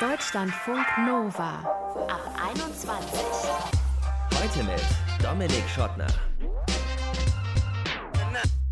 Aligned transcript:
Deutschlandfunk 0.00 0.86
Nova 1.08 1.58
ab 2.08 2.32
21. 2.56 3.20
Heute 4.32 4.62
mit 4.62 4.80
Dominik 5.20 5.68
Schottner. 5.74 6.06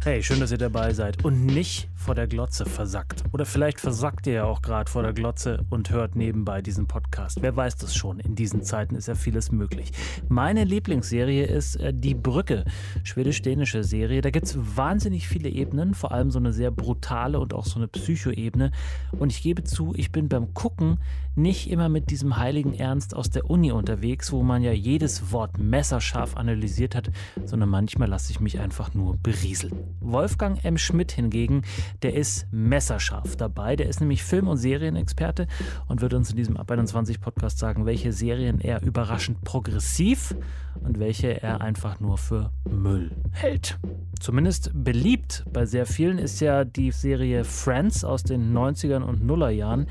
Hey, 0.04 0.22
schön, 0.22 0.38
dass 0.38 0.52
ihr 0.52 0.58
dabei 0.58 0.92
seid 0.92 1.24
und 1.24 1.44
nicht 1.44 1.88
vor 2.06 2.14
der 2.14 2.29
Glotze 2.29 2.66
versackt. 2.66 3.24
Oder 3.32 3.45
vielleicht 3.45 3.80
versackt 3.80 4.29
ihr 4.29 4.32
ja 4.35 4.45
auch 4.45 4.62
gerade 4.62 4.88
vor 4.88 5.03
der 5.03 5.12
Glotze 5.12 5.67
und 5.71 5.90
hört 5.90 6.15
nebenbei 6.15 6.62
diesen 6.62 6.87
Podcast. 6.87 7.42
Wer 7.42 7.56
weiß 7.56 7.74
das 7.79 7.97
schon? 7.97 8.21
In 8.21 8.37
diesen 8.37 8.62
Zeiten 8.62 8.94
ist 8.94 9.08
ja 9.08 9.17
vieles 9.17 9.51
möglich. 9.51 9.90
Meine 10.29 10.62
Lieblingsserie 10.62 11.47
ist 11.47 11.74
äh, 11.74 11.92
Die 11.92 12.15
Brücke, 12.15 12.65
schwedisch-dänische 13.03 13.83
Serie. 13.83 14.21
Da 14.21 14.30
gibt 14.30 14.47
es 14.47 14.56
wahnsinnig 14.76 15.26
viele 15.26 15.48
Ebenen, 15.48 15.94
vor 15.94 16.12
allem 16.12 16.30
so 16.30 16.38
eine 16.38 16.52
sehr 16.52 16.70
brutale 16.70 17.41
und 17.41 17.52
auch 17.52 17.66
so 17.66 17.80
eine 17.80 17.88
Psycho-Ebene. 17.88 18.70
Und 19.11 19.33
ich 19.33 19.43
gebe 19.43 19.65
zu, 19.65 19.93
ich 19.97 20.12
bin 20.12 20.29
beim 20.29 20.55
Gucken 20.55 20.98
nicht 21.37 21.70
immer 21.70 21.88
mit 21.88 22.11
diesem 22.11 22.38
heiligen 22.38 22.73
Ernst 22.73 23.15
aus 23.15 23.30
der 23.30 23.51
Uni 23.51 23.70
unterwegs, 23.70 24.33
wo 24.33 24.43
man 24.43 24.62
ja 24.62 24.73
jedes 24.73 25.33
Wort 25.33 25.59
messerscharf 25.59 26.37
analysiert 26.37 26.95
hat, 26.95 27.11
sondern 27.45 27.69
manchmal 27.69 28.09
lasse 28.09 28.33
ich 28.33 28.41
mich 28.41 28.59
einfach 28.59 28.95
nur 28.95 29.16
berieseln. 29.19 29.75
Wolfgang 30.01 30.65
M. 30.65 30.79
Schmidt 30.79 31.12
hingegen, 31.12 31.62
der 32.02 32.14
ist 32.14 32.46
messerscharf 32.50 33.36
dabei. 33.36 33.77
Der 33.77 33.88
ist 33.88 34.00
nämlich 34.00 34.23
Film- 34.23 34.48
und 34.48 34.56
Serienexperte 34.56 35.46
und 35.88 36.00
wird 36.00 36.14
uns 36.14 36.30
in 36.30 36.36
diesem 36.36 36.56
Ab 36.56 36.70
21 36.70 37.20
Podcast 37.20 37.59
sagen, 37.59 37.86
welche 37.86 38.12
Serien 38.12 38.60
er 38.60 38.82
überraschend 38.82 39.42
progressiv 39.42 40.34
und 40.82 40.98
welche 40.98 41.42
er 41.42 41.60
einfach 41.60 42.00
nur 42.00 42.19
für 42.19 42.50
Müll 42.69 43.10
hält. 43.32 43.78
Zumindest 44.20 44.70
beliebt 44.72 45.45
bei 45.52 45.66
sehr 45.66 45.86
vielen 45.86 46.19
ist 46.19 46.41
ja 46.41 46.64
die 46.64 46.91
Serie 46.91 47.45
Friends 47.45 48.05
aus 48.05 48.22
den 48.22 48.56
90ern 48.56 49.02
und 49.02 49.24
Nullerjahren. 49.24 49.86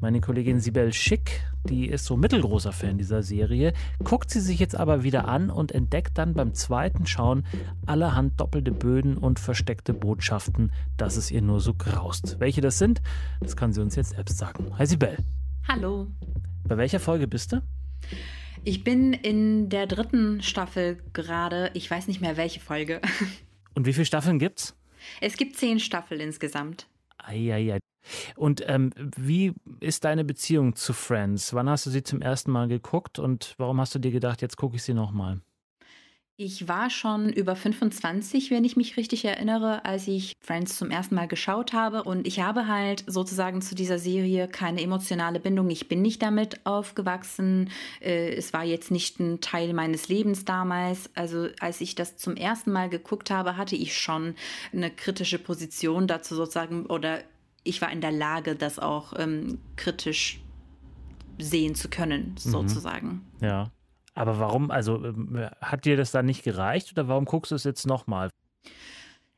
Meine 0.00 0.20
Kollegin 0.20 0.60
Sibel 0.60 0.92
Schick, 0.92 1.42
die 1.68 1.86
ist 1.86 2.04
so 2.04 2.16
mittelgroßer 2.16 2.72
Fan 2.72 2.98
dieser 2.98 3.22
Serie, 3.22 3.72
guckt 4.04 4.30
sie 4.30 4.40
sich 4.40 4.60
jetzt 4.60 4.76
aber 4.76 5.02
wieder 5.02 5.26
an 5.26 5.50
und 5.50 5.72
entdeckt 5.72 6.18
dann 6.18 6.34
beim 6.34 6.54
zweiten 6.54 7.06
Schauen 7.06 7.46
allerhand 7.84 8.40
doppelte 8.40 8.70
Böden 8.70 9.16
und 9.16 9.40
versteckte 9.40 9.92
Botschaften, 9.92 10.72
dass 10.96 11.16
es 11.16 11.30
ihr 11.30 11.42
nur 11.44 11.60
so 11.60 11.74
graust. 11.74 12.36
Welche 12.40 12.60
das 12.60 12.78
sind, 12.78 13.02
das 13.40 13.56
kann 13.56 13.72
sie 13.72 13.80
uns 13.80 13.96
jetzt 13.96 14.10
selbst 14.10 14.38
sagen. 14.38 14.76
Hi 14.78 14.86
Sibel. 14.86 15.16
Hallo. 15.68 16.08
Bei 16.66 16.76
welcher 16.76 17.00
Folge 17.00 17.28
bist 17.28 17.52
du? 17.52 17.62
Ich 18.64 18.82
bin 18.82 19.12
in 19.12 19.68
der 19.68 19.86
dritten 19.86 20.42
Staffel 20.42 21.02
gerade. 21.12 21.70
Ich 21.74 21.90
weiß 21.90 22.08
nicht 22.08 22.20
mehr 22.20 22.36
welche 22.36 22.60
Folge. 22.60 23.00
Und 23.74 23.86
wie 23.86 23.92
viele 23.92 24.06
Staffeln 24.06 24.38
gibt's? 24.38 24.74
Es 25.20 25.36
gibt 25.36 25.56
zehn 25.56 25.80
Staffeln 25.80 26.20
insgesamt. 26.20 26.86
Eieiei. 27.18 27.78
Und 28.36 28.62
ähm, 28.66 28.90
wie 29.16 29.52
ist 29.80 30.04
deine 30.04 30.24
Beziehung 30.24 30.76
zu 30.76 30.92
Friends? 30.92 31.54
Wann 31.54 31.68
hast 31.68 31.86
du 31.86 31.90
sie 31.90 32.02
zum 32.02 32.20
ersten 32.20 32.50
Mal 32.50 32.68
geguckt 32.68 33.18
und 33.18 33.54
warum 33.58 33.80
hast 33.80 33.94
du 33.94 33.98
dir 33.98 34.10
gedacht, 34.10 34.42
jetzt 34.42 34.56
gucke 34.56 34.76
ich 34.76 34.82
sie 34.82 34.94
nochmal? 34.94 35.40
Ich 36.36 36.66
war 36.66 36.90
schon 36.90 37.28
über 37.28 37.54
25, 37.54 38.50
wenn 38.50 38.64
ich 38.64 38.76
mich 38.76 38.96
richtig 38.96 39.24
erinnere, 39.24 39.84
als 39.84 40.08
ich 40.08 40.32
Friends 40.40 40.76
zum 40.76 40.90
ersten 40.90 41.14
Mal 41.14 41.28
geschaut 41.28 41.72
habe. 41.72 42.02
Und 42.02 42.26
ich 42.26 42.40
habe 42.40 42.66
halt 42.66 43.04
sozusagen 43.06 43.62
zu 43.62 43.76
dieser 43.76 44.00
Serie 44.00 44.48
keine 44.48 44.82
emotionale 44.82 45.38
Bindung. 45.38 45.70
Ich 45.70 45.86
bin 45.86 46.02
nicht 46.02 46.20
damit 46.22 46.66
aufgewachsen. 46.66 47.70
Äh, 48.00 48.34
es 48.34 48.52
war 48.52 48.64
jetzt 48.64 48.90
nicht 48.90 49.20
ein 49.20 49.40
Teil 49.42 49.74
meines 49.74 50.08
Lebens 50.08 50.44
damals. 50.44 51.08
Also 51.14 51.50
als 51.60 51.80
ich 51.80 51.94
das 51.94 52.16
zum 52.16 52.34
ersten 52.34 52.72
Mal 52.72 52.88
geguckt 52.88 53.30
habe, 53.30 53.56
hatte 53.56 53.76
ich 53.76 53.96
schon 53.96 54.34
eine 54.72 54.90
kritische 54.90 55.38
Position 55.38 56.08
dazu 56.08 56.34
sozusagen. 56.34 56.86
Oder 56.86 57.20
ich 57.62 57.80
war 57.80 57.92
in 57.92 58.00
der 58.00 58.12
Lage, 58.12 58.56
das 58.56 58.80
auch 58.80 59.12
ähm, 59.16 59.58
kritisch 59.76 60.40
sehen 61.38 61.76
zu 61.76 61.88
können, 61.88 62.30
mhm. 62.30 62.38
sozusagen. 62.38 63.24
Ja. 63.40 63.70
Aber 64.14 64.38
warum, 64.38 64.70
also 64.70 65.04
ähm, 65.04 65.48
hat 65.60 65.84
dir 65.84 65.96
das 65.96 66.12
dann 66.12 66.26
nicht 66.26 66.44
gereicht 66.44 66.92
oder 66.92 67.08
warum 67.08 67.24
guckst 67.24 67.50
du 67.50 67.56
es 67.56 67.64
jetzt 67.64 67.86
nochmal? 67.86 68.30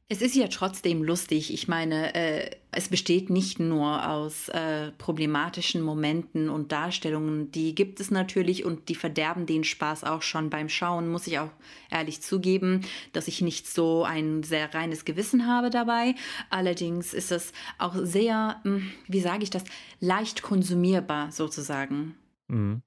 Es 0.09 0.23
ist 0.23 0.37
ja 0.37 0.47
trotzdem 0.47 1.03
lustig. 1.03 1.53
Ich 1.53 1.67
meine, 1.67 2.15
äh, 2.15 2.51
es 2.71 2.89
besteht 2.89 3.29
nicht 3.29 3.59
nur 3.59 4.09
aus 4.09 4.49
äh, 4.51 4.93
problematischen 4.99 5.83
Momenten 5.83 6.49
und 6.49 6.71
Darstellungen. 6.71 7.51
Die 7.51 7.75
gibt 7.75 7.99
es 7.99 8.13
natürlich 8.13 8.65
und 8.65 8.89
die 8.89 8.95
verderben 8.95 9.47
den 9.47 9.65
Spaß 9.65 10.05
auch 10.05 10.23
schon 10.23 10.49
beim 10.49 10.69
Schauen, 10.69 11.09
muss 11.09 11.27
ich 11.27 11.41
auch 11.41 11.51
ehrlich 11.91 12.23
zugeben, 12.23 12.83
dass 13.15 13.27
ich 13.27 13.41
nicht 13.41 13.67
so 13.67 14.05
ein 14.05 14.45
sehr 14.45 14.73
reines 14.73 15.05
Gewissen 15.05 15.49
habe 15.49 15.71
dabei. 15.71 16.15
Allerdings 16.51 17.13
ist 17.13 17.33
es 17.33 17.53
auch 17.79 17.97
sehr, 17.97 18.61
hm, 18.63 18.89
wie 19.09 19.21
sage 19.21 19.43
ich 19.43 19.51
das, 19.51 19.65
leicht 19.99 20.41
konsumierbar 20.41 21.33
sozusagen. 21.33 22.15
Mhm. 22.49 22.83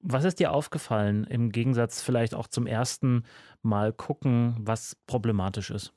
Was 0.00 0.24
ist 0.24 0.40
dir 0.40 0.52
aufgefallen 0.52 1.24
im 1.24 1.50
Gegensatz 1.52 2.02
vielleicht 2.02 2.34
auch 2.34 2.48
zum 2.48 2.66
ersten 2.66 3.24
Mal 3.62 3.92
gucken, 3.92 4.56
was 4.58 4.96
problematisch 5.06 5.70
ist? 5.70 5.92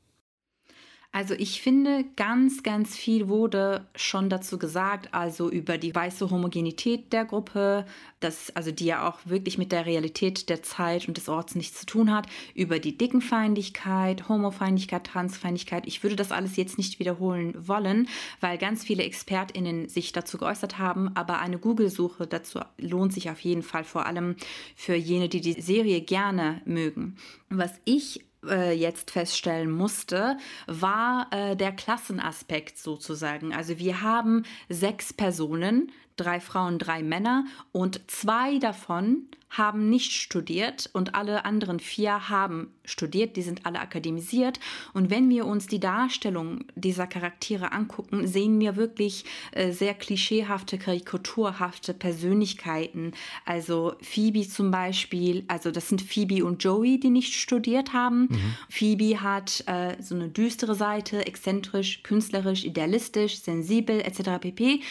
Also 1.16 1.35
ich 1.35 1.62
finde, 1.62 2.06
ganz, 2.16 2.63
ganz 2.63 2.96
viel 2.96 3.28
wurde 3.28 3.85
schon 3.96 4.31
dazu 4.31 4.57
gesagt, 4.57 5.13
also 5.13 5.47
über 5.47 5.78
die 5.78 5.94
weiße 5.94 6.31
Homogenität 6.31 7.13
der 7.13 7.24
Gruppe, 7.24 7.85
das, 8.19 8.50
also 8.56 8.72
die 8.72 8.85
ja 8.85 9.07
auch 9.07 9.19
wirklich 9.25 9.59
mit 9.59 9.72
der 9.72 9.85
Realität 9.85 10.50
der 10.50 10.63
Zeit 10.63 11.07
und 11.07 11.18
des 11.18 11.29
Orts 11.29 11.53
nichts 11.53 11.81
zu 11.81 11.85
tun 11.85 12.12
hat, 12.12 12.25
über 12.56 12.79
die 12.79 12.97
Dickenfeindlichkeit, 12.97 14.28
Homofeindlichkeit, 14.28 15.03
Transfeindlichkeit. 15.03 15.85
Ich 15.85 16.02
würde 16.02 16.16
das 16.16 16.31
alles 16.31 16.56
jetzt 16.56 16.79
nicht 16.79 16.97
wiederholen 16.97 17.53
wollen, 17.68 18.09
weil 18.40 18.57
ganz 18.57 18.84
viele 18.84 19.03
ExpertInnen 19.03 19.90
sich 19.90 20.13
dazu 20.13 20.40
geäußert 20.40 20.79
haben, 20.79 21.16
aber 21.16 21.38
eine 21.38 21.59
Google-Suche 21.59 22.25
dazu 22.25 22.59
lohnt 22.79 23.13
sich 23.13 23.29
auf 23.29 23.41
jeden 23.41 23.62
Fall, 23.62 23.84
vor 23.84 24.07
allem 24.07 24.35
für 24.75 24.96
jene, 24.96 25.29
die 25.29 25.41
die 25.41 25.62
Serie 25.62 26.02
gerne 26.02 26.63
mögen. 26.66 27.18
Was 27.50 27.73
ich 27.85 28.22
äh, 28.50 28.74
jetzt 28.74 29.12
feststellen 29.12 29.72
musste, 29.72 30.38
war 30.68 31.28
äh, 31.31 31.56
der 31.56 31.72
Klassenaspekt 31.72 32.78
sozusagen. 32.78 33.54
Also 33.54 33.80
wir 33.80 34.02
haben 34.02 34.44
sechs 34.70 35.14
Personen, 35.14 35.92
drei 36.16 36.40
Frauen, 36.40 36.79
drei 36.79 37.03
Männer 37.03 37.46
und 37.72 38.01
zwei 38.07 38.59
davon 38.59 39.28
haben 39.57 39.90
nicht 39.90 40.13
studiert 40.13 40.90
und 40.94 41.16
alle 41.16 41.46
anderen 41.46 41.79
vier 41.79 42.29
haben 42.29 42.74
studiert, 42.85 43.35
die 43.35 43.44
sind 43.44 43.66
alle 43.66 43.79
akademisiert. 43.79 44.59
Und 44.94 45.09
wenn 45.09 45.29
wir 45.29 45.46
uns 45.46 45.68
die 45.68 45.79
Darstellung 45.79 46.66
dieser 46.75 47.06
Charaktere 47.06 47.72
angucken, 47.72 48.28
sehen 48.28 48.59
wir 48.59 48.75
wirklich 48.75 49.25
äh, 49.52 49.72
sehr 49.72 49.94
klischeehafte, 49.94 50.78
karikaturhafte 50.78 51.94
Persönlichkeiten. 51.94 53.13
Also 53.46 53.94
Phoebe 54.02 54.47
zum 54.47 54.72
Beispiel, 54.72 55.44
also 55.47 55.69
das 55.69 55.88
sind 55.88 56.02
Phoebe 56.02 56.44
und 56.46 56.63
Joey, 56.63 57.00
die 57.00 57.12
nicht 57.12 57.35
studiert 57.35 57.94
haben. 57.94 58.28
Mhm. 58.31 58.56
Phoebe 58.69 59.22
hat 59.22 59.63
äh, 59.68 60.02
so 60.02 60.16
eine 60.16 60.29
düstere 60.29 60.73
Seite, 60.73 61.28
exzentrisch, 61.28 62.02
künstlerisch, 62.02 62.66
idealistisch, 62.66 63.40
sensibel 63.40 64.02
etc. 64.02 64.40
pp. 64.41 64.81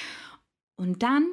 Und 0.83 1.05
dann 1.05 1.29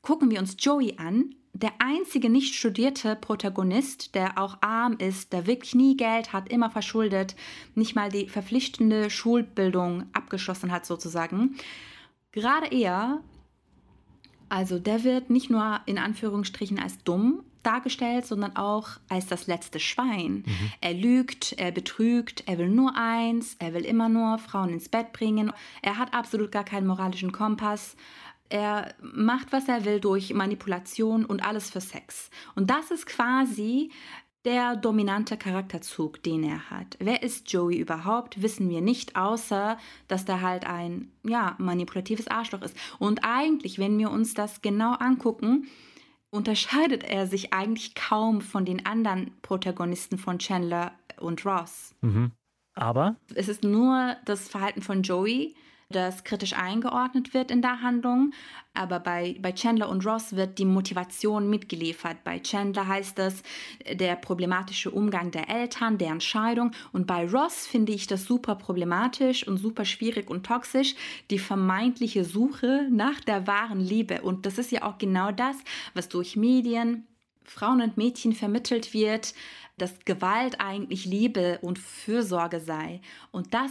gucken 0.00 0.30
wir 0.30 0.38
uns 0.38 0.54
Joey 0.60 0.94
an, 0.98 1.34
der 1.52 1.72
einzige 1.80 2.30
nicht 2.30 2.54
studierte 2.54 3.16
Protagonist, 3.16 4.14
der 4.14 4.38
auch 4.38 4.58
arm 4.60 4.96
ist, 4.98 5.32
der 5.32 5.48
wirklich 5.48 5.74
nie 5.74 5.96
Geld 5.96 6.32
hat, 6.32 6.52
immer 6.52 6.70
verschuldet, 6.70 7.34
nicht 7.74 7.96
mal 7.96 8.10
die 8.10 8.28
verpflichtende 8.28 9.10
Schulbildung 9.10 10.04
abgeschlossen 10.12 10.70
hat 10.70 10.86
sozusagen. 10.86 11.56
Gerade 12.30 12.68
er, 12.68 13.22
also 14.48 14.78
der 14.78 15.02
wird 15.02 15.30
nicht 15.30 15.50
nur 15.50 15.80
in 15.86 15.98
Anführungsstrichen 15.98 16.78
als 16.78 17.02
dumm 17.02 17.42
dargestellt, 17.66 18.24
sondern 18.24 18.54
auch 18.54 18.90
als 19.08 19.26
das 19.26 19.48
letzte 19.48 19.80
Schwein. 19.80 20.44
Mhm. 20.46 20.72
Er 20.80 20.94
lügt, 20.94 21.54
er 21.54 21.72
betrügt, 21.72 22.44
er 22.46 22.58
will 22.58 22.68
nur 22.68 22.92
eins, 22.96 23.56
er 23.58 23.74
will 23.74 23.84
immer 23.84 24.08
nur 24.08 24.38
Frauen 24.38 24.70
ins 24.70 24.88
Bett 24.88 25.12
bringen. 25.12 25.52
Er 25.82 25.98
hat 25.98 26.14
absolut 26.14 26.52
gar 26.52 26.62
keinen 26.62 26.86
moralischen 26.86 27.32
Kompass 27.32 27.96
er 28.48 28.94
macht, 29.00 29.52
was 29.52 29.68
er 29.68 29.84
will 29.84 30.00
durch 30.00 30.32
Manipulation 30.34 31.24
und 31.24 31.44
alles 31.44 31.70
für 31.70 31.80
Sex. 31.80 32.30
Und 32.54 32.70
das 32.70 32.90
ist 32.90 33.06
quasi 33.06 33.90
der 34.46 34.76
dominante 34.76 35.36
Charakterzug, 35.36 36.22
den 36.22 36.44
er 36.44 36.70
hat. 36.70 36.96
Wer 37.00 37.24
ist 37.24 37.52
Joey 37.52 37.78
überhaupt, 37.78 38.42
wissen 38.42 38.70
wir 38.70 38.80
nicht, 38.80 39.16
außer 39.16 39.76
dass 40.06 40.24
der 40.24 40.40
halt 40.40 40.66
ein 40.66 41.10
ja, 41.24 41.56
manipulatives 41.58 42.28
Arschloch 42.28 42.62
ist. 42.62 42.76
Und 43.00 43.20
eigentlich, 43.24 43.80
wenn 43.80 43.98
wir 43.98 44.10
uns 44.10 44.34
das 44.34 44.62
genau 44.62 44.92
angucken, 44.92 45.66
unterscheidet 46.30 47.02
er 47.02 47.26
sich 47.26 47.52
eigentlich 47.52 47.96
kaum 47.96 48.40
von 48.40 48.64
den 48.64 48.86
anderen 48.86 49.32
Protagonisten 49.42 50.16
von 50.16 50.38
Chandler 50.38 50.92
und 51.18 51.44
Ross. 51.44 51.96
Mhm. 52.02 52.30
Aber? 52.74 53.16
Es 53.34 53.48
ist 53.48 53.64
nur 53.64 54.16
das 54.26 54.48
Verhalten 54.48 54.82
von 54.82 55.02
Joey, 55.02 55.56
das 55.88 56.24
kritisch 56.24 56.54
eingeordnet 56.54 57.32
wird 57.32 57.50
in 57.50 57.62
der 57.62 57.82
Handlung. 57.82 58.32
Aber 58.74 59.00
bei, 59.00 59.36
bei 59.40 59.52
Chandler 59.52 59.88
und 59.88 60.04
Ross 60.04 60.34
wird 60.34 60.58
die 60.58 60.64
Motivation 60.64 61.48
mitgeliefert. 61.48 62.24
Bei 62.24 62.40
Chandler 62.40 62.86
heißt 62.86 63.18
es 63.20 63.42
der 63.92 64.16
problematische 64.16 64.90
Umgang 64.90 65.30
der 65.30 65.48
Eltern, 65.48 65.98
deren 65.98 66.20
Scheidung. 66.20 66.72
Und 66.92 67.06
bei 67.06 67.28
Ross 67.28 67.66
finde 67.66 67.92
ich 67.92 68.06
das 68.06 68.24
super 68.24 68.56
problematisch 68.56 69.46
und 69.46 69.58
super 69.58 69.84
schwierig 69.84 70.28
und 70.28 70.44
toxisch, 70.44 70.94
die 71.30 71.38
vermeintliche 71.38 72.24
Suche 72.24 72.88
nach 72.90 73.20
der 73.20 73.46
wahren 73.46 73.80
Liebe. 73.80 74.22
Und 74.22 74.44
das 74.44 74.58
ist 74.58 74.72
ja 74.72 74.82
auch 74.82 74.98
genau 74.98 75.30
das, 75.30 75.56
was 75.94 76.08
durch 76.08 76.36
Medien 76.36 77.06
Frauen 77.44 77.80
und 77.80 77.96
Mädchen 77.96 78.32
vermittelt 78.32 78.92
wird, 78.92 79.32
dass 79.78 80.00
Gewalt 80.04 80.60
eigentlich 80.60 81.04
Liebe 81.04 81.58
und 81.62 81.78
Fürsorge 81.78 82.60
sei. 82.60 83.00
Und 83.30 83.54
das 83.54 83.70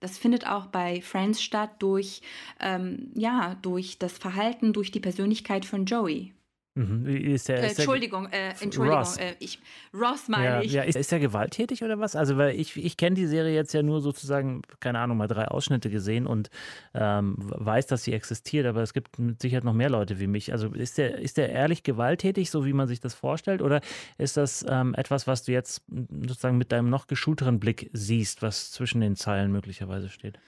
das 0.00 0.18
findet 0.18 0.46
auch 0.46 0.66
bei 0.66 1.00
Friends 1.00 1.42
statt 1.42 1.76
durch, 1.80 2.22
ähm, 2.60 3.10
ja, 3.14 3.54
durch 3.62 3.98
das 3.98 4.18
Verhalten, 4.18 4.72
durch 4.72 4.90
die 4.90 5.00
Persönlichkeit 5.00 5.64
von 5.64 5.86
Joey. 5.86 6.34
Mhm. 6.76 7.06
Ist 7.06 7.48
der, 7.48 7.56
äh, 7.62 7.66
ist 7.68 7.78
der, 7.78 7.84
Entschuldigung, 7.84 8.26
äh, 8.26 8.50
Entschuldigung, 8.60 8.98
Ross. 8.98 9.16
Äh, 9.16 9.34
ich, 9.38 9.58
Ross 9.94 10.28
meine 10.28 10.44
ja, 10.44 10.60
ich. 10.60 10.72
ja, 10.72 10.82
ist, 10.82 10.94
ist 10.94 11.10
er 11.10 11.18
gewalttätig 11.18 11.82
oder 11.82 11.98
was? 11.98 12.14
Also, 12.14 12.36
weil 12.36 12.60
ich, 12.60 12.76
ich 12.76 12.98
kenne 12.98 13.16
die 13.16 13.26
Serie 13.26 13.54
jetzt 13.54 13.72
ja 13.72 13.82
nur 13.82 14.02
sozusagen, 14.02 14.60
keine 14.78 14.98
Ahnung, 14.98 15.16
mal 15.16 15.26
drei 15.26 15.46
Ausschnitte 15.48 15.88
gesehen 15.88 16.26
und 16.26 16.50
ähm, 16.92 17.34
weiß, 17.38 17.86
dass 17.86 18.04
sie 18.04 18.12
existiert, 18.12 18.66
aber 18.66 18.82
es 18.82 18.92
gibt 18.92 19.18
mit 19.18 19.40
Sicherheit 19.40 19.64
noch 19.64 19.72
mehr 19.72 19.88
Leute 19.88 20.20
wie 20.20 20.26
mich. 20.26 20.52
Also 20.52 20.68
ist 20.68 20.98
der, 20.98 21.18
ist 21.18 21.38
der 21.38 21.48
ehrlich 21.48 21.82
gewalttätig, 21.82 22.50
so 22.50 22.66
wie 22.66 22.74
man 22.74 22.88
sich 22.88 23.00
das 23.00 23.14
vorstellt, 23.14 23.62
oder 23.62 23.80
ist 24.18 24.36
das 24.36 24.62
ähm, 24.68 24.94
etwas, 24.98 25.26
was 25.26 25.44
du 25.44 25.52
jetzt 25.52 25.82
sozusagen 25.88 26.58
mit 26.58 26.72
deinem 26.72 26.90
noch 26.90 27.06
geschulteren 27.06 27.58
Blick 27.58 27.88
siehst, 27.94 28.42
was 28.42 28.70
zwischen 28.70 29.00
den 29.00 29.16
Zeilen 29.16 29.50
möglicherweise 29.50 30.10
steht? 30.10 30.38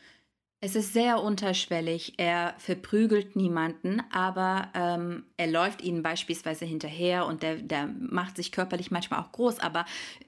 Es 0.61 0.75
ist 0.75 0.93
sehr 0.93 1.23
unterschwellig. 1.23 2.15
Er 2.17 2.55
verprügelt 2.59 3.37
niemanden, 3.37 4.03
aber 4.11 4.73
ähm, 4.75 5.23
er 5.37 5.47
läuft 5.47 5.83
ihnen 5.83 6.03
beispielsweise 6.03 6.65
hinterher 6.65 7.27
und 7.27 7.45
der, 7.45 7.57
der 7.57 7.87
macht 7.87 8.37
sich 8.37 8.51
körperlich 8.51 8.91
manchmal 8.91 9.21
auch 9.21 9.31
groß. 9.31 9.61
Aber 9.61 9.85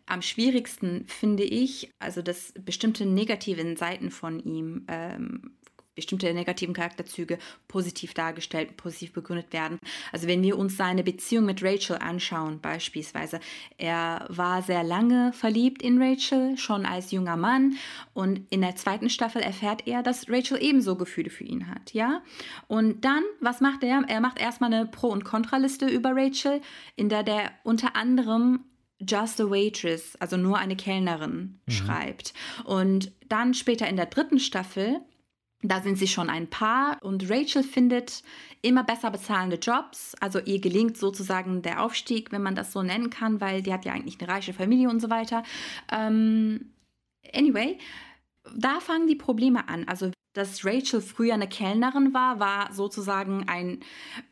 am 0.07 0.23
schwierigsten 0.23 1.05
finde 1.09 1.43
ich, 1.43 1.91
also 1.99 2.23
dass 2.23 2.53
bestimmte 2.65 3.07
negativen 3.07 3.77
Seiten 3.77 4.13
von 4.13 4.39
ihm 4.39 4.85
ähm, 4.87 5.57
bestimmte 5.95 6.33
negativen 6.33 6.75
Charakterzüge 6.75 7.39
positiv 7.69 8.15
dargestellt, 8.15 8.77
positiv 8.77 9.13
begründet 9.13 9.53
werden. 9.53 9.79
Also 10.13 10.29
wenn 10.29 10.43
wir 10.43 10.57
uns 10.57 10.77
seine 10.77 11.03
Beziehung 11.03 11.47
mit 11.47 11.63
Rachel 11.63 11.97
anschauen, 11.97 12.61
beispielsweise, 12.61 13.41
er 13.77 14.27
war 14.29 14.63
sehr 14.63 14.83
lange 14.83 15.33
verliebt 15.33 15.83
in 15.83 16.01
Rachel, 16.01 16.57
schon 16.57 16.87
als 16.87 17.11
junger 17.11 17.37
Mann 17.37 17.77
und 18.15 18.47
in 18.51 18.61
der 18.61 18.77
zweiten 18.77 19.11
Staffel 19.11 19.43
erfährt 19.43 19.87
er, 19.87 20.03
dass 20.03 20.29
Rachel 20.29 20.63
ebenso 20.63 20.97
Gefühle 20.97 21.31
für 21.31 21.45
ihn 21.45 21.69
hat, 21.69 21.93
ja? 21.93 22.23
Und 22.69 23.05
dann, 23.05 23.23
was 23.41 23.61
macht 23.61 23.83
er? 23.83 24.03
Er 24.09 24.21
macht 24.21 24.41
erstmal 24.41 24.73
eine 24.73 24.87
Pro- 24.87 25.11
und 25.11 25.25
Kontraliste 25.25 25.87
über 25.87 26.13
Rachel, 26.15 26.61
in 26.97 27.09
der 27.09 27.23
der 27.23 27.51
unter 27.65 27.97
anderem 27.97 28.65
Just 29.01 29.41
a 29.41 29.45
Waitress, 29.45 30.15
also 30.17 30.37
nur 30.37 30.59
eine 30.59 30.77
Kellnerin, 30.77 31.61
mhm. 31.67 31.73
schreibt. 31.73 32.35
Und 32.65 33.13
dann 33.29 33.55
später 33.55 33.89
in 33.89 33.97
der 33.97 34.07
dritten 34.07 34.39
Staffel 34.39 35.01
da 35.63 35.83
sind 35.83 35.97
sie 35.97 36.09
schon 36.09 36.31
ein 36.31 36.49
Paar 36.49 36.99
und 37.03 37.29
Rachel 37.31 37.63
findet 37.63 38.23
immer 38.63 38.83
besser 38.83 39.11
bezahlende 39.11 39.57
Jobs. 39.57 40.15
Also 40.21 40.39
ihr 40.39 40.61
gelingt 40.61 40.97
sozusagen 40.97 41.63
der 41.63 41.83
Aufstieg, 41.83 42.33
wenn 42.33 42.43
man 42.43 42.55
das 42.55 42.73
so 42.73 42.83
nennen 42.83 43.11
kann, 43.11 43.41
weil 43.41 43.63
die 43.63 43.73
hat 43.73 43.85
ja 43.85 43.93
eigentlich 43.93 44.21
eine 44.21 44.31
reiche 44.31 44.55
Familie 44.55 44.89
und 44.89 45.01
so 45.01 45.11
weiter. 45.11 45.43
Ähm, 45.93 46.73
anyway, 47.35 47.79
da 48.57 48.81
fangen 48.81 49.07
die 49.07 49.17
Probleme 49.17 49.69
an. 49.69 49.87
Also 49.87 50.11
dass 50.33 50.65
Rachel 50.65 51.01
früher 51.01 51.35
eine 51.35 51.49
Kellnerin 51.49 52.15
war, 52.15 52.39
war 52.39 52.73
sozusagen 52.73 53.49
ein 53.49 53.81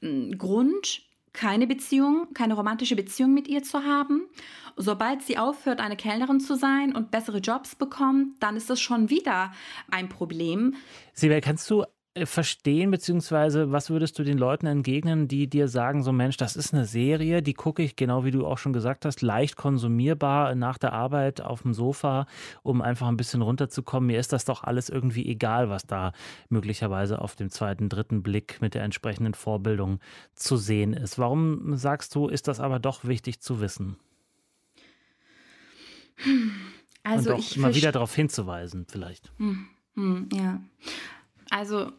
äh, 0.00 0.30
Grund, 0.30 1.02
keine 1.32 1.66
Beziehung, 1.66 2.32
keine 2.34 2.54
romantische 2.54 2.96
Beziehung 2.96 3.34
mit 3.34 3.48
ihr 3.48 3.62
zu 3.62 3.84
haben. 3.84 4.28
Sobald 4.76 5.22
sie 5.22 5.38
aufhört, 5.38 5.80
eine 5.80 5.96
Kellnerin 5.96 6.40
zu 6.40 6.54
sein 6.54 6.94
und 6.94 7.10
bessere 7.10 7.38
Jobs 7.38 7.74
bekommt, 7.74 8.40
dann 8.40 8.56
ist 8.56 8.70
das 8.70 8.80
schon 8.80 9.10
wieder 9.10 9.52
ein 9.90 10.08
Problem. 10.08 10.74
Sibel, 11.12 11.40
kannst 11.40 11.68
du 11.70 11.84
verstehen, 12.26 12.90
beziehungsweise 12.90 13.72
was 13.72 13.90
würdest 13.90 14.18
du 14.18 14.24
den 14.24 14.38
Leuten 14.38 14.66
entgegnen, 14.66 15.28
die 15.28 15.48
dir 15.48 15.68
sagen, 15.68 16.02
so 16.02 16.12
Mensch, 16.12 16.36
das 16.36 16.56
ist 16.56 16.74
eine 16.74 16.84
Serie, 16.84 17.42
die 17.42 17.54
gucke 17.54 17.82
ich, 17.82 17.96
genau 17.96 18.24
wie 18.24 18.30
du 18.30 18.46
auch 18.46 18.58
schon 18.58 18.72
gesagt 18.72 19.04
hast, 19.04 19.22
leicht 19.22 19.56
konsumierbar 19.56 20.54
nach 20.54 20.78
der 20.78 20.92
Arbeit 20.92 21.40
auf 21.40 21.62
dem 21.62 21.74
Sofa, 21.74 22.26
um 22.62 22.82
einfach 22.82 23.08
ein 23.08 23.16
bisschen 23.16 23.42
runterzukommen. 23.42 24.08
Mir 24.08 24.18
ist 24.18 24.32
das 24.32 24.44
doch 24.44 24.64
alles 24.64 24.88
irgendwie 24.88 25.26
egal, 25.28 25.70
was 25.70 25.86
da 25.86 26.12
möglicherweise 26.48 27.20
auf 27.20 27.36
dem 27.36 27.50
zweiten, 27.50 27.88
dritten 27.88 28.22
Blick 28.22 28.60
mit 28.60 28.74
der 28.74 28.82
entsprechenden 28.82 29.34
Vorbildung 29.34 30.00
zu 30.34 30.56
sehen 30.56 30.92
ist. 30.92 31.18
Warum 31.18 31.76
sagst 31.76 32.14
du, 32.14 32.28
ist 32.28 32.48
das 32.48 32.60
aber 32.60 32.78
doch 32.78 33.04
wichtig 33.04 33.40
zu 33.40 33.60
wissen? 33.60 33.96
Also 37.04 37.30
Und 37.30 37.36
auch 37.36 37.38
ich 37.38 37.56
mal 37.56 37.74
wieder 37.74 37.92
darauf 37.92 38.14
hinzuweisen, 38.14 38.86
vielleicht. 38.88 39.32
Hm, 39.38 39.68
hm, 39.94 40.28
ja. 40.32 40.60
Also 41.50 41.92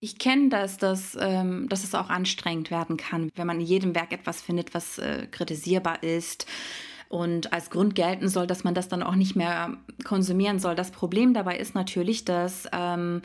ich 0.00 0.18
kenne 0.18 0.50
das, 0.50 0.76
dass, 0.78 1.16
ähm, 1.20 1.68
dass 1.68 1.84
es 1.84 1.94
auch 1.94 2.10
anstrengend 2.10 2.70
werden 2.70 2.96
kann, 2.96 3.30
wenn 3.34 3.46
man 3.46 3.60
in 3.60 3.66
jedem 3.66 3.94
Werk 3.94 4.12
etwas 4.12 4.40
findet, 4.42 4.74
was 4.74 4.98
äh, 4.98 5.26
kritisierbar 5.30 6.02
ist 6.02 6.46
und 7.08 7.52
als 7.52 7.70
Grund 7.70 7.94
gelten 7.94 8.28
soll, 8.28 8.46
dass 8.46 8.64
man 8.64 8.74
das 8.74 8.88
dann 8.88 9.02
auch 9.02 9.14
nicht 9.14 9.36
mehr 9.36 9.76
konsumieren 10.04 10.58
soll. 10.58 10.74
Das 10.74 10.90
Problem 10.90 11.34
dabei 11.34 11.56
ist 11.56 11.74
natürlich, 11.74 12.24
dass 12.24 12.68
ähm, 12.72 13.22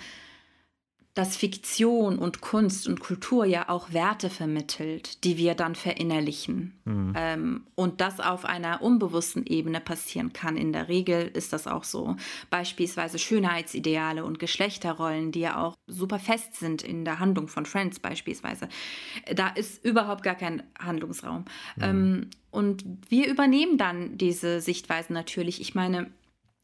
dass 1.13 1.35
Fiktion 1.35 2.17
und 2.17 2.39
Kunst 2.39 2.87
und 2.87 3.01
Kultur 3.01 3.43
ja 3.43 3.67
auch 3.67 3.91
Werte 3.91 4.29
vermittelt, 4.29 5.25
die 5.25 5.37
wir 5.37 5.55
dann 5.55 5.75
verinnerlichen. 5.75 6.79
Mhm. 6.85 7.13
Ähm, 7.17 7.67
und 7.75 7.99
das 7.99 8.21
auf 8.21 8.45
einer 8.45 8.81
unbewussten 8.81 9.45
Ebene 9.45 9.81
passieren 9.81 10.31
kann. 10.31 10.55
In 10.55 10.71
der 10.71 10.87
Regel 10.87 11.27
ist 11.33 11.51
das 11.51 11.67
auch 11.67 11.83
so. 11.83 12.15
Beispielsweise 12.49 13.19
Schönheitsideale 13.19 14.23
und 14.23 14.39
Geschlechterrollen, 14.39 15.33
die 15.33 15.41
ja 15.41 15.61
auch 15.61 15.75
super 15.85 16.17
fest 16.17 16.55
sind 16.55 16.81
in 16.81 17.03
der 17.03 17.19
Handlung 17.19 17.49
von 17.49 17.65
Friends 17.65 17.99
beispielsweise. 17.99 18.69
Da 19.35 19.49
ist 19.49 19.83
überhaupt 19.83 20.23
gar 20.23 20.35
kein 20.35 20.63
Handlungsraum. 20.79 21.43
Mhm. 21.75 21.83
Ähm, 21.83 22.29
und 22.51 22.85
wir 23.09 23.27
übernehmen 23.27 23.77
dann 23.77 24.17
diese 24.17 24.61
Sichtweisen 24.61 25.13
natürlich. 25.13 25.59
Ich 25.59 25.75
meine, 25.75 26.09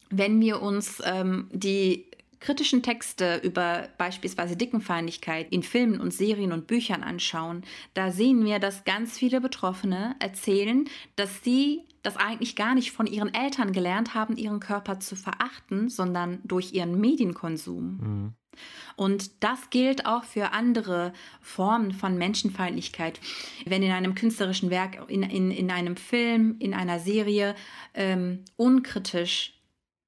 wenn 0.09 0.39
wir 0.39 0.61
uns 0.61 1.01
ähm, 1.05 1.49
die 1.51 2.06
kritischen 2.39 2.83
Texte 2.83 3.41
über 3.43 3.89
beispielsweise 3.97 4.55
Dickenfeindlichkeit 4.55 5.47
in 5.51 5.63
Filmen 5.63 5.99
und 5.99 6.13
Serien 6.13 6.51
und 6.51 6.67
Büchern 6.67 7.03
anschauen, 7.03 7.63
da 7.93 8.11
sehen 8.11 8.45
wir, 8.45 8.59
dass 8.59 8.85
ganz 8.85 9.17
viele 9.17 9.41
Betroffene 9.41 10.15
erzählen, 10.19 10.85
dass 11.15 11.43
sie 11.43 11.81
das 12.03 12.17
eigentlich 12.17 12.55
gar 12.55 12.75
nicht 12.75 12.91
von 12.91 13.05
ihren 13.05 13.33
Eltern 13.33 13.73
gelernt 13.73 14.13
haben, 14.13 14.37
ihren 14.37 14.59
Körper 14.59 14.99
zu 14.99 15.15
verachten, 15.15 15.89
sondern 15.89 16.39
durch 16.43 16.73
ihren 16.73 16.99
Medienkonsum. 16.99 17.83
Mhm. 17.83 18.33
Und 18.95 19.43
das 19.43 19.69
gilt 19.69 20.05
auch 20.05 20.23
für 20.23 20.51
andere 20.51 21.13
Formen 21.41 21.91
von 21.91 22.17
Menschenfeindlichkeit. 22.17 23.19
Wenn 23.65 23.83
in 23.83 23.91
einem 23.91 24.15
künstlerischen 24.15 24.69
Werk, 24.69 24.97
in, 25.09 25.23
in, 25.23 25.51
in 25.51 25.69
einem 25.69 25.95
Film, 25.95 26.56
in 26.59 26.73
einer 26.73 26.99
Serie 26.99 27.56
ähm, 27.94 28.44
unkritisch 28.56 29.56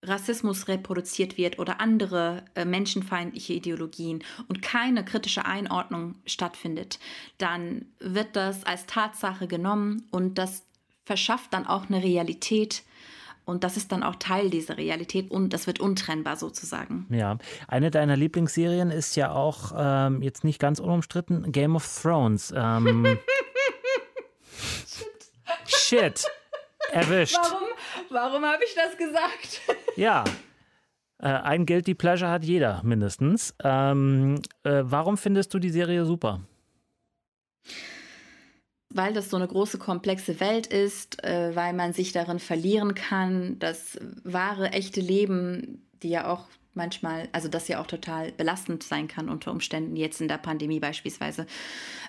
Rassismus 0.04 0.68
reproduziert 0.68 1.38
wird 1.38 1.60
oder 1.60 1.82
andere 1.82 2.44
äh, 2.56 2.66
menschenfeindliche 2.66 3.54
Ideologien 3.54 4.24
und 4.48 4.62
keine 4.62 5.04
kritische 5.04 5.46
Einordnung 5.46 6.16
stattfindet, 6.26 7.00
dann 7.38 7.86
wird 8.00 8.36
das 8.36 8.64
als 8.64 8.86
Tatsache 8.86 9.48
genommen 9.48 10.08
und 10.12 10.38
das 10.38 10.64
verschafft 11.06 11.54
dann 11.54 11.66
auch 11.66 11.90
eine 11.90 12.04
Realität. 12.04 12.84
Und 13.46 13.64
das 13.64 13.78
ist 13.78 13.92
dann 13.92 14.04
auch 14.04 14.16
Teil 14.16 14.52
dieser 14.52 14.78
Realität 14.78 15.32
und 15.32 15.54
das 15.54 15.66
wird 15.66 15.80
untrennbar 15.80 16.36
sozusagen. 16.38 17.08
Ja, 17.10 17.40
eine 17.68 17.90
deiner 17.90 18.16
Lieblingsserien 18.16 18.92
ist 18.92 19.16
ja 19.16 19.32
auch 19.32 19.74
ähm, 19.76 20.22
jetzt 20.22 20.44
nicht 20.44 20.60
ganz 20.60 20.80
unumstritten 20.80 21.52
Game 21.52 21.76
of 21.76 22.02
Thrones. 22.02 22.54
Ähm, 22.56 23.04
Shit. 24.86 25.30
Shit. 25.66 26.28
Erwischt. 26.92 27.38
Warum, 27.42 27.69
warum 28.12 28.44
habe 28.46 28.64
ich 28.64 28.76
das 28.76 28.98
gesagt? 28.98 29.62
Ja. 29.96 30.24
Äh, 31.22 31.28
ein 31.28 31.66
Guilty 31.66 31.94
Pleasure 31.94 32.32
hat 32.32 32.46
jeder 32.46 32.82
mindestens. 32.84 33.54
Ähm, 33.62 34.42
äh, 34.64 34.84
warum 34.84 35.18
findest 35.18 35.54
du 35.54 35.60
die 35.60 35.72
Serie 35.72 36.06
super? 36.06 36.40
Weil 38.90 39.14
das 39.14 39.30
so 39.30 39.36
eine 39.36 39.48
große, 39.48 39.78
komplexe 39.78 40.40
Welt 40.40 40.68
ist, 40.68 41.22
äh, 41.24 41.54
weil 41.54 41.74
man 41.74 41.92
sich 41.92 42.14
darin 42.14 42.40
verlieren 42.40 42.96
kann, 42.96 43.60
das 43.60 44.00
wahre, 44.24 44.72
echte 44.72 45.02
Leben, 45.02 45.86
die 46.02 46.10
ja 46.10 46.32
auch 46.32 46.48
manchmal, 46.74 47.28
also 47.34 47.50
das 47.50 47.68
ja 47.68 47.82
auch 47.82 47.88
total 47.88 48.32
belastend 48.32 48.84
sein 48.84 49.08
kann 49.08 49.28
unter 49.28 49.52
Umständen, 49.52 49.98
jetzt 49.98 50.22
in 50.22 50.30
der 50.30 50.38
Pandemie 50.38 50.80
beispielsweise, 50.80 51.46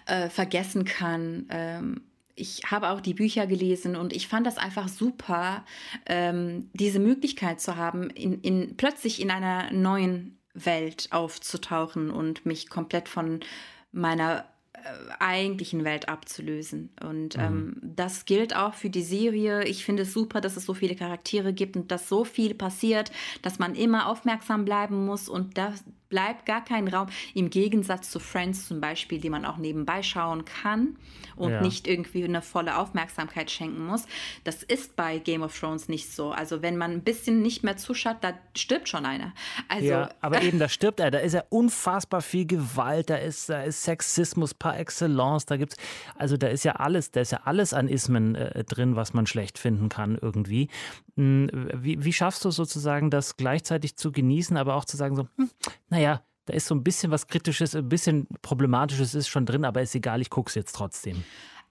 äh, 0.07 0.29
vergessen 0.29 0.85
kann. 0.85 1.47
Ähm, 1.51 2.03
ich 2.35 2.63
habe 2.71 2.91
auch 2.91 3.01
die 3.01 3.15
Bücher 3.15 3.47
gelesen 3.47 3.97
und 3.97 4.13
ich 4.13 4.29
fand 4.29 4.47
das 4.47 4.59
einfach 4.59 4.89
super, 4.89 5.65
ähm, 6.07 6.71
diese 6.73 6.99
Möglichkeit 6.99 7.61
zu 7.61 7.77
haben, 7.77 8.11
in, 8.11 8.41
in, 8.41 8.77
plötzlich 8.77 9.21
in 9.21 9.31
einer 9.31 9.71
neuen 9.73 10.39
Welt 10.55 11.09
aufzutauchen 11.11 12.11
und 12.11 12.47
mich 12.47 12.69
komplett 12.69 13.09
von 13.09 13.41
meiner 13.93 14.47
äh, 14.73 14.81
eigentlichen 15.19 15.85
Welt 15.85 16.09
abzulösen. 16.09 16.91
Und 17.03 17.37
mhm. 17.37 17.43
ähm, 17.43 17.77
das 17.83 18.25
gilt 18.25 18.55
auch 18.57 18.75
für 18.75 18.91
die 18.91 19.03
Serie. 19.03 19.65
Ich 19.65 19.85
finde 19.85 20.03
es 20.03 20.13
super, 20.13 20.41
dass 20.41 20.57
es 20.57 20.67
so 20.67 20.75
viele 20.75 20.97
Charaktere 20.97 21.53
gibt 21.53 21.77
und 21.77 21.91
dass 21.91 22.09
so 22.09 22.25
viel 22.25 22.55
passiert, 22.55 23.13
dass 23.43 23.59
man 23.59 23.75
immer 23.75 24.09
aufmerksam 24.09 24.65
bleiben 24.65 25.05
muss 25.05 25.29
und 25.29 25.59
das, 25.59 25.85
bleibt 26.11 26.45
gar 26.45 26.63
kein 26.63 26.89
Raum. 26.89 27.07
Im 27.35 27.49
Gegensatz 27.49 28.11
zu 28.11 28.21
Friends 28.21 28.69
zum 28.69 28.81
Beispiel, 28.81 29.19
die 29.19 29.31
man 29.31 29.47
auch 29.47 29.57
nebenbei 29.57 30.03
schauen 30.03 30.45
kann 30.45 30.97
und 31.37 31.53
ja. 31.53 31.63
nicht 31.63 31.87
irgendwie 31.87 32.25
eine 32.25 32.43
volle 32.43 32.77
Aufmerksamkeit 32.77 33.51
schenken 33.51 33.87
muss. 33.87 34.05
Das 34.45 34.63
ist 34.63 34.97
bei 34.97 35.19
Game 35.19 35.43
of 35.43 35.59
Thrones 35.59 35.89
nicht 35.89 36.13
so. 36.13 36.33
Also 36.33 36.61
wenn 36.61 36.77
man 36.77 36.91
ein 36.91 37.03
bisschen 37.03 37.41
nicht 37.41 37.65
mehr 37.65 37.77
zuschaut, 37.77 38.19
da 38.21 38.35
stirbt 38.57 38.89
schon 38.89 39.07
einer. 39.07 39.33
Also, 39.69 39.87
ja, 39.87 40.11
aber 40.21 40.43
eben, 40.43 40.59
da 40.59 40.69
stirbt 40.69 41.01
er. 41.01 41.11
Da 41.11 41.19
ist 41.19 41.33
ja 41.33 41.45
unfassbar 41.49 42.21
viel 42.21 42.47
Gewalt, 42.47 43.09
da 43.09 43.17
ist, 43.17 43.49
da 43.49 43.63
ist 43.63 43.83
Sexismus 43.83 44.53
par 44.53 44.79
excellence, 44.79 45.47
da 45.47 45.57
gibt's, 45.57 45.77
also 46.17 46.37
da 46.37 46.49
ist 46.49 46.65
ja 46.65 46.73
alles, 46.73 47.13
da 47.13 47.21
ist 47.21 47.33
ja 47.33 47.41
alles 47.45 47.73
an 47.73 47.89
Ismen 47.89 48.35
äh, 48.35 48.65
drin, 48.65 48.97
was 48.97 49.15
man 49.15 49.27
schlecht 49.27 49.59
finden 49.59 49.89
kann 49.89 50.19
irgendwie. 50.21 50.69
Hm, 51.21 51.51
wie, 51.75 52.03
wie 52.03 52.15
schaffst 52.15 52.47
du 52.47 52.51
sozusagen 52.51 53.11
das 53.11 53.37
gleichzeitig 53.37 53.97
zu 53.97 54.11
genießen, 54.11 54.57
aber 54.57 54.75
auch 54.75 54.87
zu 54.87 54.97
sagen 54.97 55.17
so, 55.17 55.29
hm, 55.37 55.51
naja, 55.91 56.23
da 56.47 56.55
ist 56.55 56.67
so 56.67 56.75
ein 56.75 56.83
bisschen 56.83 57.13
was 57.13 57.27
Kritisches, 57.27 57.77
ein 57.77 57.91
bisschen 57.91 58.27
Problematisches 58.41 59.15
ist 59.15 59.29
schon 59.29 59.45
drin, 59.45 59.67
aber 59.67 59.83
ist 59.83 59.95
egal, 59.95 60.23
ich 60.23 60.31
gucke 60.31 60.49
es 60.49 60.55
jetzt 60.55 60.75
trotzdem. 60.75 61.23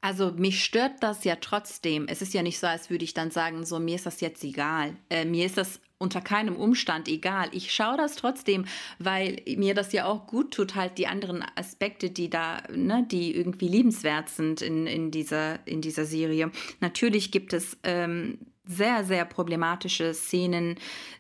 Also 0.02 0.32
mich 0.32 0.64
stört 0.64 1.02
das 1.02 1.24
ja 1.24 1.36
trotzdem. 1.36 2.08
Es 2.08 2.22
ist 2.22 2.36
ja 2.36 2.44
nicht 2.44 2.60
so, 2.60 2.68
als 2.68 2.92
würde 2.92 3.04
ich 3.04 3.16
dann 3.16 3.32
sagen, 3.32 3.66
so 3.66 3.80
mir 3.80 3.96
ist 3.96 4.06
das 4.06 4.22
jetzt 4.22 4.44
egal. 4.44 4.96
Äh, 5.10 5.26
mir 5.26 5.48
ist 5.48 5.58
das 5.58 5.82
unter 5.98 6.22
keinem 6.22 6.56
Umstand 6.56 7.08
egal. 7.08 7.50
Ich 7.52 7.74
schaue 7.74 7.98
das 7.98 8.16
trotzdem, 8.16 8.66
weil 9.00 9.42
mir 9.58 9.74
das 9.74 9.92
ja 9.94 10.06
auch 10.06 10.28
gut 10.28 10.54
tut, 10.54 10.76
halt 10.76 11.00
die 11.00 11.08
anderen 11.08 11.44
Aspekte, 11.56 12.12
die 12.12 12.30
da, 12.30 12.62
ne, 12.72 13.06
die 13.10 13.36
irgendwie 13.36 13.68
liebenswert 13.68 14.30
sind 14.30 14.62
in, 14.62 14.86
in, 14.86 15.10
dieser, 15.10 15.68
in 15.68 15.82
dieser 15.82 16.06
Serie. 16.06 16.52
Natürlich 16.80 17.32
gibt 17.32 17.52
es 17.52 17.78
ähm, 17.84 18.38
sehr, 18.70 19.04
sehr 19.04 19.26
problematische 19.26 20.14
Szenen, 20.14 20.76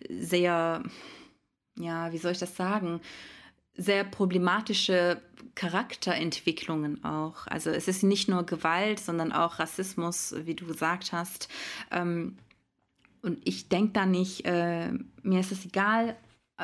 sehr, 0.08 0.84
ja, 1.78 2.14
wie 2.14 2.18
soll 2.18 2.32
ich 2.32 2.40
das 2.40 2.56
sagen? 2.56 3.02
sehr 3.80 4.04
problematische 4.04 5.22
Charakterentwicklungen 5.56 7.04
auch. 7.04 7.48
Also 7.48 7.70
es 7.70 7.88
ist 7.88 8.04
nicht 8.04 8.28
nur 8.28 8.46
Gewalt, 8.46 9.00
sondern 9.00 9.32
auch 9.32 9.58
Rassismus, 9.60 10.36
wie 10.44 10.54
du 10.54 10.66
gesagt 10.66 11.14
hast. 11.14 11.48
Ähm, 11.90 12.38
und 13.22 13.40
ich 13.48 13.70
denke 13.70 13.94
da 13.94 14.06
nicht, 14.06 14.46
äh, 14.46 14.92
mir 15.24 15.40
ist 15.40 15.52
es 15.52 15.66
egal. 15.66 16.18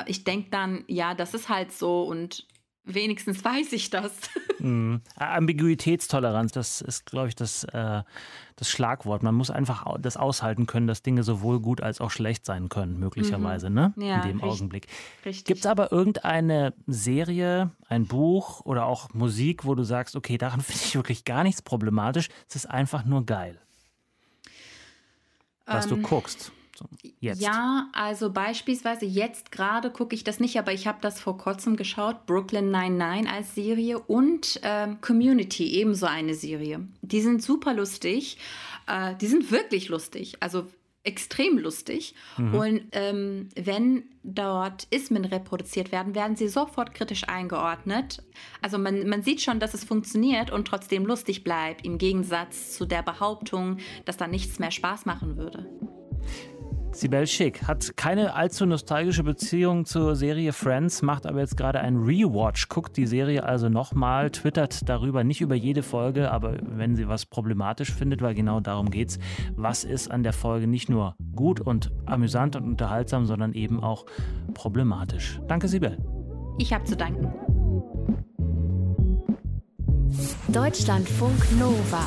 Ich 0.06 0.24
denke 0.24 0.50
dann, 0.50 0.84
ja, 0.88 1.14
das 1.14 1.32
ist 1.32 1.48
halt 1.48 1.72
so 1.72 2.02
und 2.02 2.46
wenigstens 2.86 3.44
weiß 3.44 3.72
ich 3.72 3.90
das. 3.90 4.12
Mhm. 4.58 5.02
Ambiguitätstoleranz, 5.16 6.50
das 6.50 6.80
ist, 6.80 7.04
glaube 7.04 7.28
ich, 7.28 7.34
das, 7.34 7.64
äh, 7.64 8.02
das 8.56 8.70
Schlagwort. 8.70 9.22
Man 9.22 9.34
muss 9.34 9.50
einfach 9.50 9.84
das 10.00 10.16
aushalten 10.16 10.64
können, 10.64 10.86
dass 10.86 11.02
Dinge 11.02 11.24
sowohl 11.24 11.60
gut 11.60 11.82
als 11.82 12.00
auch 12.00 12.10
schlecht 12.10 12.46
sein 12.46 12.70
können, 12.70 12.98
möglicherweise, 12.98 13.68
mhm. 13.68 13.74
ne? 13.74 13.94
Ja, 13.98 14.16
in 14.16 14.22
dem 14.22 14.40
richtig, 14.40 14.50
Augenblick. 14.50 14.86
Gibt 15.44 15.60
es 15.60 15.66
aber 15.66 15.92
irgendeine 15.92 16.72
Serie, 16.86 17.70
ein 17.86 18.06
Buch 18.06 18.62
oder 18.64 18.86
auch 18.86 19.12
Musik, 19.12 19.66
wo 19.66 19.74
du 19.74 19.84
sagst, 19.84 20.16
okay, 20.16 20.38
daran 20.38 20.60
finde 20.62 20.82
ich 20.82 20.94
wirklich 20.94 21.26
gar 21.26 21.42
nichts 21.42 21.60
problematisch, 21.60 22.30
es 22.48 22.56
ist 22.56 22.66
einfach 22.66 23.04
nur 23.04 23.26
geil? 23.26 23.60
Was 25.66 25.84
ähm, 25.84 26.02
du 26.02 26.08
guckst. 26.08 26.50
Jetzt. 27.20 27.40
Ja, 27.40 27.88
also 27.92 28.30
beispielsweise 28.32 29.06
jetzt 29.06 29.52
gerade 29.52 29.90
gucke 29.90 30.14
ich 30.14 30.24
das 30.24 30.40
nicht, 30.40 30.58
aber 30.58 30.72
ich 30.72 30.86
habe 30.86 30.98
das 31.00 31.20
vor 31.20 31.38
kurzem 31.38 31.76
geschaut, 31.76 32.26
Brooklyn 32.26 32.70
99 32.70 33.32
als 33.32 33.54
Serie 33.54 33.98
und 33.98 34.60
ähm, 34.62 35.00
Community, 35.00 35.72
ebenso 35.72 36.06
eine 36.06 36.34
Serie. 36.34 36.86
Die 37.02 37.20
sind 37.20 37.42
super 37.42 37.74
lustig, 37.74 38.38
äh, 38.86 39.14
die 39.16 39.26
sind 39.26 39.50
wirklich 39.50 39.88
lustig, 39.88 40.36
also 40.40 40.66
extrem 41.06 41.56
lustig. 41.58 42.14
Mhm. 42.36 42.54
Und 42.54 42.82
ähm, 42.92 43.48
wenn 43.54 44.04
dort 44.24 44.88
Ismen 44.90 45.24
reproduziert 45.24 45.92
werden, 45.92 46.14
werden 46.14 46.36
sie 46.36 46.48
sofort 46.48 46.94
kritisch 46.94 47.28
eingeordnet. 47.28 48.22
Also 48.60 48.76
man, 48.76 49.08
man 49.08 49.22
sieht 49.22 49.40
schon, 49.40 49.60
dass 49.60 49.72
es 49.72 49.84
funktioniert 49.84 50.50
und 50.50 50.66
trotzdem 50.66 51.06
lustig 51.06 51.44
bleibt, 51.44 51.84
im 51.86 51.98
Gegensatz 51.98 52.76
zu 52.76 52.86
der 52.86 53.02
Behauptung, 53.02 53.78
dass 54.04 54.16
da 54.16 54.26
nichts 54.26 54.58
mehr 54.58 54.72
Spaß 54.72 55.06
machen 55.06 55.36
würde. 55.36 55.70
Sibel 56.96 57.26
Schick 57.26 57.68
hat 57.68 57.96
keine 57.98 58.34
allzu 58.34 58.64
nostalgische 58.64 59.22
Beziehung 59.22 59.84
zur 59.84 60.16
Serie 60.16 60.54
Friends, 60.54 61.02
macht 61.02 61.26
aber 61.26 61.40
jetzt 61.40 61.56
gerade 61.56 61.80
ein 61.80 61.96
Rewatch, 61.96 62.68
guckt 62.68 62.96
die 62.96 63.06
Serie 63.06 63.44
also 63.44 63.68
nochmal, 63.68 64.30
twittert 64.30 64.88
darüber, 64.88 65.22
nicht 65.22 65.42
über 65.42 65.54
jede 65.54 65.82
Folge, 65.82 66.30
aber 66.30 66.56
wenn 66.62 66.96
sie 66.96 67.06
was 67.06 67.26
problematisch 67.26 67.92
findet, 67.92 68.22
weil 68.22 68.34
genau 68.34 68.60
darum 68.60 68.88
geht's, 68.88 69.18
was 69.54 69.84
ist 69.84 70.10
an 70.10 70.22
der 70.22 70.32
Folge 70.32 70.66
nicht 70.66 70.88
nur 70.88 71.16
gut 71.34 71.60
und 71.60 71.92
amüsant 72.06 72.56
und 72.56 72.64
unterhaltsam, 72.64 73.26
sondern 73.26 73.52
eben 73.52 73.82
auch 73.82 74.06
problematisch. 74.54 75.38
Danke, 75.48 75.68
Sibel. 75.68 75.98
Ich 76.58 76.72
habe 76.72 76.84
zu 76.84 76.96
danken. 76.96 77.30
Deutschlandfunk 80.48 81.58
Nova. 81.58 82.06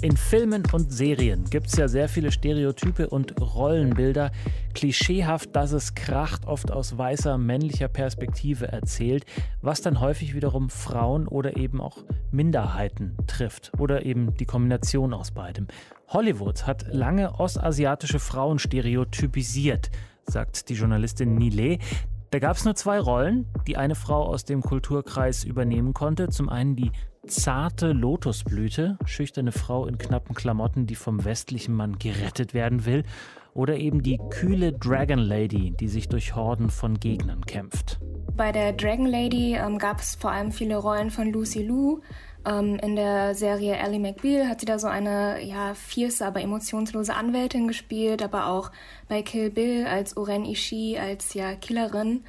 In 0.00 0.16
Filmen 0.16 0.62
und 0.72 0.92
Serien 0.92 1.44
gibt 1.50 1.66
es 1.66 1.76
ja 1.76 1.88
sehr 1.88 2.08
viele 2.08 2.30
Stereotype 2.30 3.08
und 3.08 3.40
Rollenbilder. 3.40 4.30
Klischeehaft, 4.72 5.56
dass 5.56 5.72
es 5.72 5.94
kracht, 5.94 6.46
oft 6.46 6.70
aus 6.70 6.96
weißer 6.96 7.36
männlicher 7.36 7.88
Perspektive 7.88 8.68
erzählt, 8.68 9.26
was 9.60 9.80
dann 9.80 9.98
häufig 9.98 10.36
wiederum 10.36 10.70
Frauen 10.70 11.26
oder 11.26 11.56
eben 11.56 11.80
auch 11.80 12.04
Minderheiten 12.30 13.16
trifft 13.26 13.72
oder 13.78 14.06
eben 14.06 14.34
die 14.34 14.44
Kombination 14.44 15.12
aus 15.12 15.32
beidem. 15.32 15.66
Hollywood 16.06 16.64
hat 16.64 16.86
lange 16.92 17.40
ostasiatische 17.40 18.20
Frauen 18.20 18.60
stereotypisiert, 18.60 19.90
sagt 20.28 20.68
die 20.68 20.74
Journalistin 20.74 21.34
Nile. 21.34 21.78
Da 22.30 22.38
gab 22.38 22.56
es 22.56 22.64
nur 22.64 22.76
zwei 22.76 23.00
Rollen, 23.00 23.46
die 23.66 23.76
eine 23.76 23.96
Frau 23.96 24.26
aus 24.26 24.44
dem 24.44 24.62
Kulturkreis 24.62 25.42
übernehmen 25.42 25.92
konnte. 25.92 26.28
Zum 26.28 26.48
einen 26.48 26.76
die 26.76 26.92
zarte 27.28 27.92
Lotusblüte, 27.92 28.98
schüchterne 29.04 29.52
Frau 29.52 29.86
in 29.86 29.98
knappen 29.98 30.34
Klamotten, 30.34 30.86
die 30.86 30.94
vom 30.94 31.24
westlichen 31.24 31.74
Mann 31.74 31.98
gerettet 31.98 32.54
werden 32.54 32.84
will, 32.84 33.04
oder 33.54 33.76
eben 33.76 34.02
die 34.02 34.20
kühle 34.30 34.72
Dragon 34.72 35.18
Lady, 35.18 35.72
die 35.72 35.88
sich 35.88 36.08
durch 36.08 36.34
Horden 36.34 36.70
von 36.70 37.00
Gegnern 37.00 37.44
kämpft. 37.44 37.98
Bei 38.36 38.52
der 38.52 38.72
Dragon 38.72 39.06
Lady 39.06 39.54
ähm, 39.54 39.78
gab 39.78 39.98
es 40.00 40.14
vor 40.14 40.30
allem 40.30 40.52
viele 40.52 40.76
Rollen 40.76 41.10
von 41.10 41.32
Lucy 41.32 41.62
Liu. 41.62 42.00
Ähm, 42.46 42.78
in 42.80 42.94
der 42.94 43.34
Serie 43.34 43.76
Ellie 43.76 43.98
McBeal 43.98 44.48
hat 44.48 44.60
sie 44.60 44.66
da 44.66 44.78
so 44.78 44.86
eine 44.86 45.42
ja 45.42 45.74
fierce, 45.74 46.22
aber 46.22 46.40
emotionslose 46.40 47.14
Anwältin 47.14 47.66
gespielt, 47.66 48.22
aber 48.22 48.46
auch 48.46 48.70
bei 49.08 49.22
Kill 49.22 49.50
Bill 49.50 49.86
als 49.86 50.16
Oren 50.16 50.44
Ishii 50.44 50.98
als 50.98 51.34
ja 51.34 51.54
Killerin. 51.56 52.22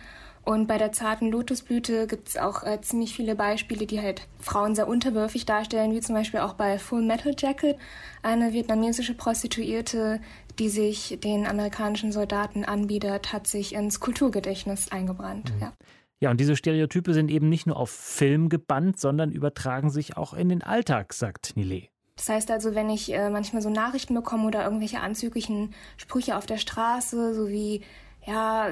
Und 0.50 0.66
bei 0.66 0.80
der 0.80 0.92
zarten 0.92 1.30
Lotusblüte 1.30 2.08
gibt 2.08 2.30
es 2.30 2.36
auch 2.36 2.64
äh, 2.64 2.82
ziemlich 2.82 3.14
viele 3.14 3.36
Beispiele, 3.36 3.86
die 3.86 4.02
halt 4.02 4.28
Frauen 4.40 4.74
sehr 4.74 4.88
unterwürfig 4.88 5.46
darstellen, 5.46 5.94
wie 5.94 6.00
zum 6.00 6.16
Beispiel 6.16 6.40
auch 6.40 6.56
bei 6.56 6.80
Full 6.80 7.04
Metal 7.04 7.36
Jacket, 7.38 7.78
eine 8.24 8.52
vietnamesische 8.52 9.14
Prostituierte, 9.14 10.20
die 10.58 10.70
sich 10.70 11.20
den 11.24 11.46
amerikanischen 11.46 12.12
Soldaten 12.12 12.66
anbietet, 12.66 13.32
hat 13.32 13.46
sich 13.46 13.76
ins 13.76 14.00
Kulturgedächtnis 14.00 14.92
eingebrannt. 14.92 15.54
Mhm. 15.54 15.62
Ja. 15.62 15.74
Ja, 16.20 16.32
und 16.32 16.40
diese 16.40 16.56
Stereotype 16.56 17.14
sind 17.14 17.30
eben 17.30 17.48
nicht 17.48 17.68
nur 17.68 17.78
auf 17.78 17.92
Film 17.92 18.50
gebannt, 18.50 19.00
sondern 19.00 19.32
übertragen 19.32 19.92
sich 19.92 20.18
auch 20.18 20.34
in 20.34 20.50
den 20.50 20.64
Alltag, 20.64 21.14
sagt 21.14 21.58
Nile. 21.58 21.90
Das 22.16 22.28
heißt 22.28 22.50
also, 22.50 22.74
wenn 22.74 22.90
ich 22.90 23.14
äh, 23.14 23.30
manchmal 23.30 23.62
so 23.62 23.70
Nachrichten 23.70 24.16
bekomme 24.16 24.48
oder 24.48 24.64
irgendwelche 24.64 25.00
anzüglichen 25.00 25.76
Sprüche 25.96 26.36
auf 26.36 26.48
der 26.48 26.58
Straße, 26.58 27.36
so 27.36 27.50
wie 27.50 27.82
ja, 28.26 28.70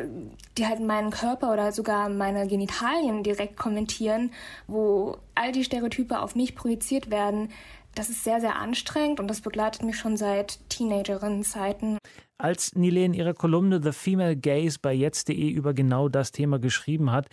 die 0.57 0.67
halt 0.67 0.79
meinen 0.79 1.09
Körper 1.09 1.53
oder 1.53 1.71
sogar 1.71 2.09
meine 2.09 2.47
Genitalien 2.47 3.23
direkt 3.23 3.57
kommentieren, 3.57 4.31
wo 4.67 5.17
all 5.35 5.51
die 5.51 5.63
Stereotype 5.63 6.19
auf 6.19 6.35
mich 6.35 6.55
projiziert 6.55 7.09
werden, 7.09 7.49
das 7.95 8.09
ist 8.09 8.23
sehr, 8.23 8.39
sehr 8.39 8.57
anstrengend 8.57 9.19
und 9.19 9.27
das 9.27 9.41
begleitet 9.41 9.83
mich 9.83 9.97
schon 9.97 10.17
seit 10.17 10.59
Teenagerinnen-Zeiten. 10.69 11.97
Als 12.37 12.75
Nile 12.75 13.03
in 13.03 13.13
ihrer 13.15 13.33
Kolumne 13.33 13.81
The 13.81 13.91
Female 13.91 14.37
Gaze 14.37 14.77
bei 14.79 14.93
jetzt.de 14.93 15.49
über 15.49 15.73
genau 15.73 16.07
das 16.07 16.31
Thema 16.31 16.59
geschrieben 16.59 17.11
hat, 17.11 17.27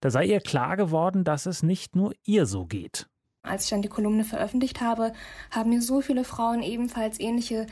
da 0.00 0.10
sei 0.10 0.24
ihr 0.24 0.40
klar 0.40 0.76
geworden, 0.76 1.22
dass 1.22 1.46
es 1.46 1.62
nicht 1.62 1.94
nur 1.94 2.12
ihr 2.24 2.46
so 2.46 2.64
geht. 2.64 3.06
Als 3.44 3.64
ich 3.64 3.70
dann 3.70 3.82
die 3.82 3.88
Kolumne 3.88 4.24
veröffentlicht 4.24 4.80
habe, 4.80 5.12
haben 5.52 5.70
mir 5.70 5.82
so 5.82 6.00
viele 6.00 6.24
Frauen 6.24 6.62
ebenfalls 6.62 7.20
ähnliche, 7.20 7.66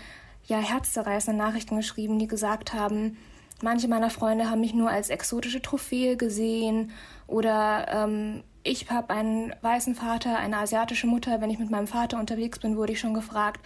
ja, 0.45 0.59
herzzerreißende 0.59 1.37
Nachrichten 1.37 1.77
geschrieben, 1.77 2.19
die 2.21 2.29
gesagt 2.29 2.73
haben, 2.73 3.17
Manche 3.63 3.89
meiner 3.89 4.11
Freunde 4.11 4.49
haben 4.51 4.61
mich 4.61 4.75
nur 4.75 4.91
als 4.91 5.11
exotische 5.11 5.61
Trophäe 5.61 6.17
gesehen 6.17 6.93
oder 7.27 7.87
ähm, 7.89 8.43
ich 8.63 8.91
habe 8.91 9.13
einen 9.15 9.55
weißen 9.63 9.95
Vater, 9.95 10.39
eine 10.39 10.59
asiatische 10.59 11.07
Mutter. 11.07 11.41
Wenn 11.41 11.51
ich 11.51 11.59
mit 11.59 11.71
meinem 11.71 11.87
Vater 11.87 12.19
unterwegs 12.19 12.59
bin, 12.59 12.77
wurde 12.77 12.93
ich 12.93 13.01
schon 13.01 13.15
gefragt, 13.15 13.61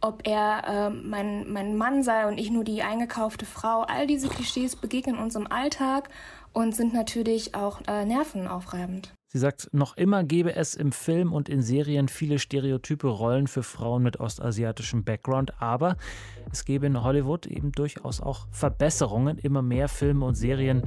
ob 0.00 0.26
er 0.26 0.64
äh, 0.66 0.90
mein, 0.90 1.50
mein 1.50 1.76
Mann 1.76 2.02
sei 2.02 2.26
und 2.26 2.38
ich 2.38 2.50
nur 2.50 2.64
die 2.64 2.82
eingekaufte 2.82 3.46
Frau. 3.46 3.82
All 3.82 4.06
diese 4.06 4.28
Klischees 4.28 4.76
begegnen 4.76 5.18
uns 5.18 5.34
im 5.34 5.50
Alltag 5.50 6.10
und 6.52 6.74
sind 6.74 6.92
natürlich 6.92 7.54
auch 7.54 7.80
äh, 7.88 8.04
nervenaufreibend. 8.04 9.12
Sie 9.28 9.38
sagt, 9.38 9.68
noch 9.72 9.96
immer 9.96 10.22
gebe 10.22 10.54
es 10.54 10.76
im 10.76 10.92
Film 10.92 11.32
und 11.32 11.48
in 11.48 11.60
Serien 11.60 12.06
viele 12.06 12.38
stereotype 12.38 13.08
Rollen 13.08 13.48
für 13.48 13.64
Frauen 13.64 14.04
mit 14.04 14.20
ostasiatischem 14.20 15.02
Background, 15.02 15.60
aber 15.60 15.96
es 16.52 16.64
gebe 16.64 16.86
in 16.86 17.02
Hollywood 17.02 17.46
eben 17.46 17.72
durchaus 17.72 18.20
auch 18.20 18.46
Verbesserungen. 18.52 19.38
Immer 19.38 19.62
mehr 19.62 19.88
Filme 19.88 20.24
und 20.24 20.36
Serien 20.36 20.84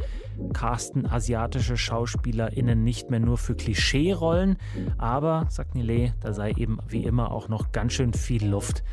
casten 0.53 1.05
asiatische 1.05 1.75
SchauspielerInnen 1.75 2.81
nicht 2.81 3.09
mehr 3.09 3.19
nur 3.19 3.37
für 3.37 3.55
Klischee-Rollen, 3.55 4.57
aber, 4.97 5.47
sagt 5.49 5.75
Nile, 5.75 6.13
da 6.21 6.31
sei 6.31 6.51
eben 6.51 6.79
wie 6.87 7.03
immer 7.03 7.31
auch 7.31 7.49
noch 7.49 7.73
ganz 7.73 7.91
schön 7.91 8.13
viel 8.13 8.47
Luft 8.47 8.83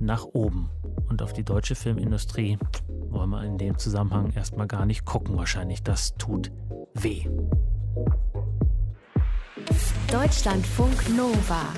nach 0.00 0.24
oben. 0.24 0.70
Und 1.10 1.20
auf 1.20 1.34
die 1.34 1.44
deutsche 1.44 1.74
Filmindustrie 1.74 2.58
wollen 3.10 3.30
wir 3.30 3.44
in 3.44 3.58
dem 3.58 3.76
Zusammenhang 3.76 4.32
erstmal 4.32 4.66
gar 4.66 4.86
nicht 4.86 5.04
gucken. 5.04 5.36
Wahrscheinlich, 5.36 5.82
das 5.82 6.16
tut 6.16 6.50
weh. 6.94 7.26
Deutschlandfunk 10.10 11.08
Nova. 11.16 11.72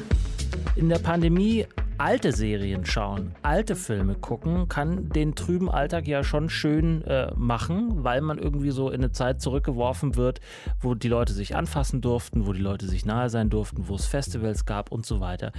In 0.76 0.88
der 0.88 0.98
Pandemie 0.98 1.66
alte 1.98 2.32
Serien 2.32 2.84
schauen, 2.84 3.34
alte 3.42 3.74
Filme 3.74 4.14
gucken, 4.14 4.68
kann 4.68 5.08
den 5.08 5.34
trüben 5.34 5.70
Alltag 5.70 6.06
ja 6.06 6.24
schon 6.24 6.50
schön 6.50 7.02
äh, 7.02 7.32
machen, 7.36 8.04
weil 8.04 8.20
man 8.20 8.38
irgendwie 8.38 8.70
so 8.70 8.90
in 8.90 9.02
eine 9.02 9.12
Zeit 9.12 9.40
zurückgeworfen 9.40 10.16
wird, 10.16 10.40
wo 10.80 10.94
die 10.94 11.08
Leute 11.08 11.32
sich 11.32 11.56
anfassen 11.56 12.00
durften, 12.00 12.46
wo 12.46 12.52
die 12.52 12.60
Leute 12.60 12.86
sich 12.86 13.06
nahe 13.06 13.30
sein 13.30 13.50
durften, 13.50 13.88
wo 13.88 13.94
es 13.94 14.06
Festivals 14.06 14.66
gab 14.66 14.92
und 14.92 15.06
so 15.06 15.20
weiter 15.20 15.52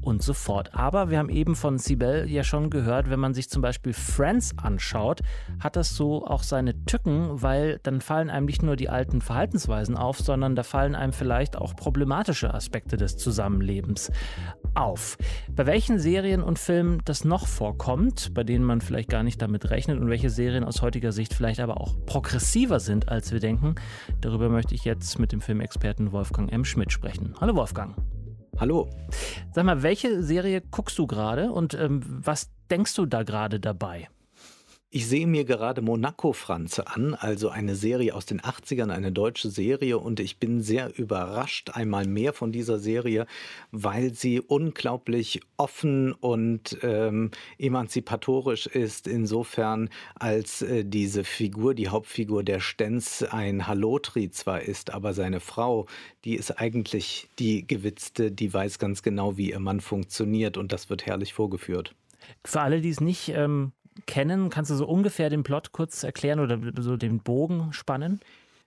und 0.00 0.22
so 0.22 0.32
fort. 0.32 0.74
Aber 0.74 1.10
wir 1.10 1.18
haben 1.18 1.28
eben 1.28 1.54
von 1.54 1.78
Sibel 1.78 2.28
ja 2.28 2.42
schon 2.42 2.70
gehört, 2.70 3.08
wenn 3.10 3.20
man 3.20 3.34
sich 3.34 3.48
zum 3.48 3.62
Beispiel 3.62 3.92
Friends 3.92 4.58
anschaut, 4.58 5.20
hat 5.60 5.76
das 5.76 5.94
so 5.94 6.26
auch 6.26 6.42
seine 6.42 6.84
Tücken, 6.86 7.42
weil 7.42 7.78
dann 7.82 8.00
fallen 8.00 8.30
einem 8.30 8.46
nicht 8.46 8.62
nur 8.62 8.76
die 8.76 8.88
alten 8.88 9.20
Verhaltensweisen 9.20 9.96
auf, 9.96 10.18
sondern 10.18 10.56
da 10.56 10.62
fallen 10.62 10.94
einem 10.94 11.12
vielleicht 11.12 11.56
auch 11.56 11.76
problematische 11.76 12.52
Aspekte 12.52 12.96
des 12.96 13.16
Zusammenlebens 13.16 14.10
auf. 14.74 15.16
Bei 15.54 15.66
welchen 15.66 15.83
welchen 15.84 15.98
Serien 15.98 16.42
und 16.42 16.58
Filmen 16.58 17.02
das 17.04 17.26
noch 17.26 17.46
vorkommt, 17.46 18.32
bei 18.32 18.42
denen 18.42 18.64
man 18.64 18.80
vielleicht 18.80 19.10
gar 19.10 19.22
nicht 19.22 19.42
damit 19.42 19.68
rechnet 19.68 20.00
und 20.00 20.08
welche 20.08 20.30
Serien 20.30 20.64
aus 20.64 20.80
heutiger 20.80 21.12
Sicht 21.12 21.34
vielleicht 21.34 21.60
aber 21.60 21.78
auch 21.78 21.94
progressiver 22.06 22.80
sind, 22.80 23.10
als 23.10 23.32
wir 23.32 23.38
denken. 23.38 23.74
Darüber 24.22 24.48
möchte 24.48 24.74
ich 24.74 24.86
jetzt 24.86 25.18
mit 25.18 25.30
dem 25.30 25.42
Filmexperten 25.42 26.10
Wolfgang 26.10 26.50
M. 26.50 26.64
Schmidt 26.64 26.90
sprechen. 26.90 27.34
Hallo 27.38 27.54
Wolfgang. 27.54 27.94
Hallo. 28.58 28.88
Sag 29.52 29.66
mal, 29.66 29.82
welche 29.82 30.22
Serie 30.22 30.62
guckst 30.62 30.98
du 30.98 31.06
gerade 31.06 31.52
und 31.52 31.74
ähm, 31.74 32.00
was 32.02 32.50
denkst 32.70 32.94
du 32.94 33.04
da 33.04 33.22
gerade 33.22 33.60
dabei? 33.60 34.08
Ich 34.96 35.08
sehe 35.08 35.26
mir 35.26 35.44
gerade 35.44 35.82
Monaco 35.82 36.32
Franze 36.32 36.86
an, 36.86 37.14
also 37.14 37.48
eine 37.48 37.74
Serie 37.74 38.14
aus 38.14 38.26
den 38.26 38.40
80ern, 38.40 38.90
eine 38.90 39.10
deutsche 39.10 39.50
Serie. 39.50 39.98
Und 39.98 40.20
ich 40.20 40.38
bin 40.38 40.62
sehr 40.62 40.96
überrascht 40.96 41.70
einmal 41.70 42.06
mehr 42.06 42.32
von 42.32 42.52
dieser 42.52 42.78
Serie, 42.78 43.26
weil 43.72 44.14
sie 44.14 44.40
unglaublich 44.40 45.40
offen 45.56 46.12
und 46.12 46.78
ähm, 46.82 47.32
emanzipatorisch 47.58 48.68
ist, 48.68 49.08
insofern 49.08 49.90
als 50.14 50.62
äh, 50.62 50.84
diese 50.84 51.24
Figur, 51.24 51.74
die 51.74 51.88
Hauptfigur 51.88 52.44
der 52.44 52.60
Stenz 52.60 53.24
ein 53.28 53.66
Halotri 53.66 54.30
zwar 54.30 54.62
ist, 54.62 54.94
aber 54.94 55.12
seine 55.12 55.40
Frau, 55.40 55.86
die 56.24 56.36
ist 56.36 56.60
eigentlich 56.60 57.26
die 57.40 57.66
Gewitzte, 57.66 58.30
die 58.30 58.54
weiß 58.54 58.78
ganz 58.78 59.02
genau, 59.02 59.36
wie 59.36 59.50
ihr 59.50 59.58
Mann 59.58 59.80
funktioniert. 59.80 60.56
Und 60.56 60.72
das 60.72 60.88
wird 60.88 61.04
herrlich 61.04 61.34
vorgeführt. 61.34 61.96
Für 62.44 62.60
alle, 62.60 62.80
die 62.80 62.90
es 62.90 63.00
nicht 63.00 63.30
ähm, 63.30 63.72
kennen, 64.06 64.50
kannst 64.50 64.70
du 64.70 64.74
so 64.74 64.86
ungefähr 64.86 65.30
den 65.30 65.42
Plot 65.42 65.72
kurz 65.72 66.02
erklären 66.02 66.40
oder 66.40 66.58
so 66.80 66.96
den 66.96 67.20
Bogen 67.20 67.72
spannen? 67.72 68.20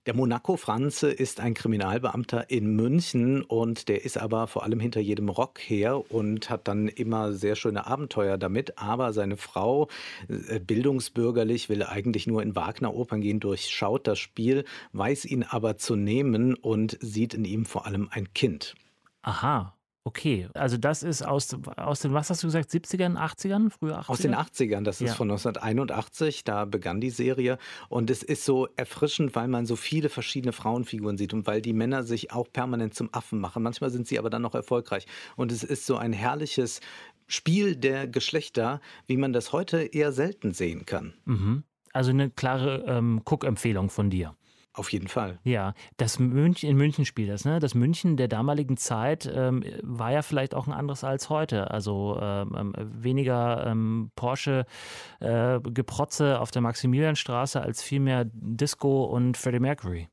Der 0.08 0.16
Monaco 0.16 0.56
Franze 0.56 1.12
ist 1.12 1.42
ein 1.42 1.54
Kriminalbeamter 1.54 2.50
in 2.50 2.78
München 2.78 3.42
und 3.42 3.90
der 3.90 4.06
ist 4.06 4.18
aber 4.18 4.48
vor 4.48 4.64
allem 4.64 4.80
hinter 4.80 5.02
jedem 5.02 5.28
Rock 5.28 5.60
her 5.60 6.10
und 6.10 6.50
hat 6.50 6.70
dann 6.70 6.88
immer 6.88 7.34
sehr 7.34 7.58
schöne 7.58 7.88
Abenteuer 7.88 8.38
damit. 8.38 8.78
Aber 8.78 9.12
seine 9.12 9.36
Frau, 9.36 9.90
äh, 10.30 10.62
bildungsbürgerlich, 10.62 11.68
will 11.68 11.84
eigentlich 11.84 12.26
nur 12.26 12.42
in 12.42 12.56
Wagner-Opern 12.56 13.20
gehen, 13.20 13.42
durchschaut 13.42 14.08
das 14.08 14.18
Spiel, 14.18 14.64
weiß 14.94 15.26
ihn 15.26 15.44
aber 15.44 15.76
zu 15.76 15.98
nehmen 15.98 16.56
und 16.56 16.98
sieht 17.02 17.34
in 17.34 17.44
ihm 17.44 17.66
vor 17.66 17.86
allem 17.86 18.08
ein 18.10 18.34
Kind. 18.34 18.76
Aha, 19.24 19.74
Okay, 20.08 20.48
also 20.54 20.78
das 20.78 21.04
ist 21.04 21.22
aus, 21.22 21.54
aus 21.76 22.00
den, 22.00 22.14
was 22.14 22.30
hast 22.30 22.42
du 22.42 22.48
gesagt, 22.48 22.72
70ern, 22.72 23.18
80ern, 23.18 23.70
früher 23.70 24.00
80ern? 24.00 24.08
Aus 24.08 24.20
den 24.20 24.36
80ern, 24.36 24.84
das 24.86 25.02
ist 25.02 25.10
ja. 25.10 25.16
von 25.16 25.30
1981, 25.30 26.46
da 26.46 26.64
begann 26.64 27.02
die 27.02 27.10
Serie. 27.10 27.58
Und 27.90 28.10
es 28.10 28.24
ist 28.24 28.46
so 28.46 28.70
erfrischend, 28.78 29.36
weil 29.36 29.50
man 29.50 29.66
so 29.66 29.76
viele 29.76 30.08
verschiedene 30.08 30.54
Frauenfiguren 30.54 31.18
sieht 31.18 31.34
und 31.34 31.46
weil 31.46 31.62
die 31.62 31.74
Männer 31.74 32.04
sich 32.04 32.32
auch 32.32 32.48
permanent 32.50 32.94
zum 32.94 33.14
Affen 33.14 33.42
machen. 33.42 33.62
Manchmal 33.64 33.90
sind 33.90 34.08
sie 34.08 34.18
aber 34.18 34.30
dann 34.30 34.44
noch 34.44 34.56
erfolgreich. 34.56 35.08
Und 35.36 35.52
es 35.52 35.62
ist 35.62 35.86
so 35.86 35.98
ein 35.98 36.14
herrliches 36.14 36.80
Spiel 37.28 37.76
der 37.76 38.08
Geschlechter, 38.08 38.80
wie 39.08 39.18
man 39.18 39.34
das 39.34 39.52
heute 39.52 39.82
eher 39.82 40.14
selten 40.14 40.54
sehen 40.54 40.86
kann. 40.86 41.16
Mhm. 41.26 41.64
Also 41.92 42.12
eine 42.12 42.30
klare 42.30 42.86
ähm, 42.88 43.24
Cook-Empfehlung 43.26 43.90
von 43.90 44.10
dir. 44.10 44.38
Auf 44.78 44.92
jeden 44.92 45.08
Fall. 45.08 45.40
Ja, 45.44 45.74
das 45.98 46.20
München, 46.20 46.70
in 46.70 46.78
München 46.78 47.04
spielt 47.04 47.32
das, 47.32 47.46
ne? 47.46 47.60
Das 47.60 47.74
München 47.74 48.16
der 48.16 48.28
damaligen 48.28 48.78
Zeit 48.78 49.28
ähm, 49.34 49.64
war 49.82 50.12
ja 50.12 50.22
vielleicht 50.22 50.54
auch 50.54 50.68
ein 50.68 50.74
anderes 50.74 51.04
als 51.04 51.32
heute. 51.32 51.72
Also 51.72 52.20
ähm, 52.22 52.56
ähm 52.56 52.76
weniger 52.78 53.66
ähm, 53.66 54.12
Porsche-Geprotze 54.16 56.34
äh, 56.34 56.36
auf 56.36 56.52
der 56.52 56.62
Maximilianstraße 56.62 57.60
als 57.60 57.82
vielmehr 57.82 58.28
Disco 58.32 59.06
und 59.06 59.36
Freddie 59.36 59.60
Mercury. 59.60 60.10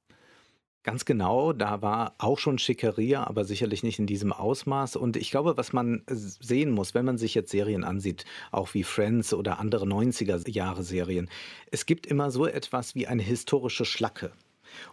Ganz 0.83 1.05
genau, 1.07 1.53
da 1.53 1.83
war 1.83 2.15
auch 2.19 2.39
schon 2.39 2.59
Schickeria, 2.59 3.27
aber 3.27 3.45
sicherlich 3.45 3.83
nicht 3.83 3.99
in 3.99 4.07
diesem 4.07 4.33
Ausmaß. 4.33 4.97
Und 4.97 5.19
ich 5.19 5.31
glaube, 5.31 5.59
was 5.59 5.75
man 5.75 6.05
sehen 6.07 6.71
muss, 6.71 6.95
wenn 6.95 7.05
man 7.07 7.19
sich 7.19 7.35
jetzt 7.35 7.51
Serien 7.51 7.85
ansieht, 7.85 8.25
auch 8.51 8.73
wie 8.73 8.83
Friends 8.83 9.35
oder 9.35 9.59
andere 9.59 9.85
90er-Jahre-Serien, 9.87 11.29
es 11.71 11.85
gibt 11.85 12.07
immer 12.07 12.31
so 12.31 12.47
etwas 12.47 12.95
wie 12.95 13.07
eine 13.07 13.23
historische 13.23 13.85
Schlacke. 13.87 14.33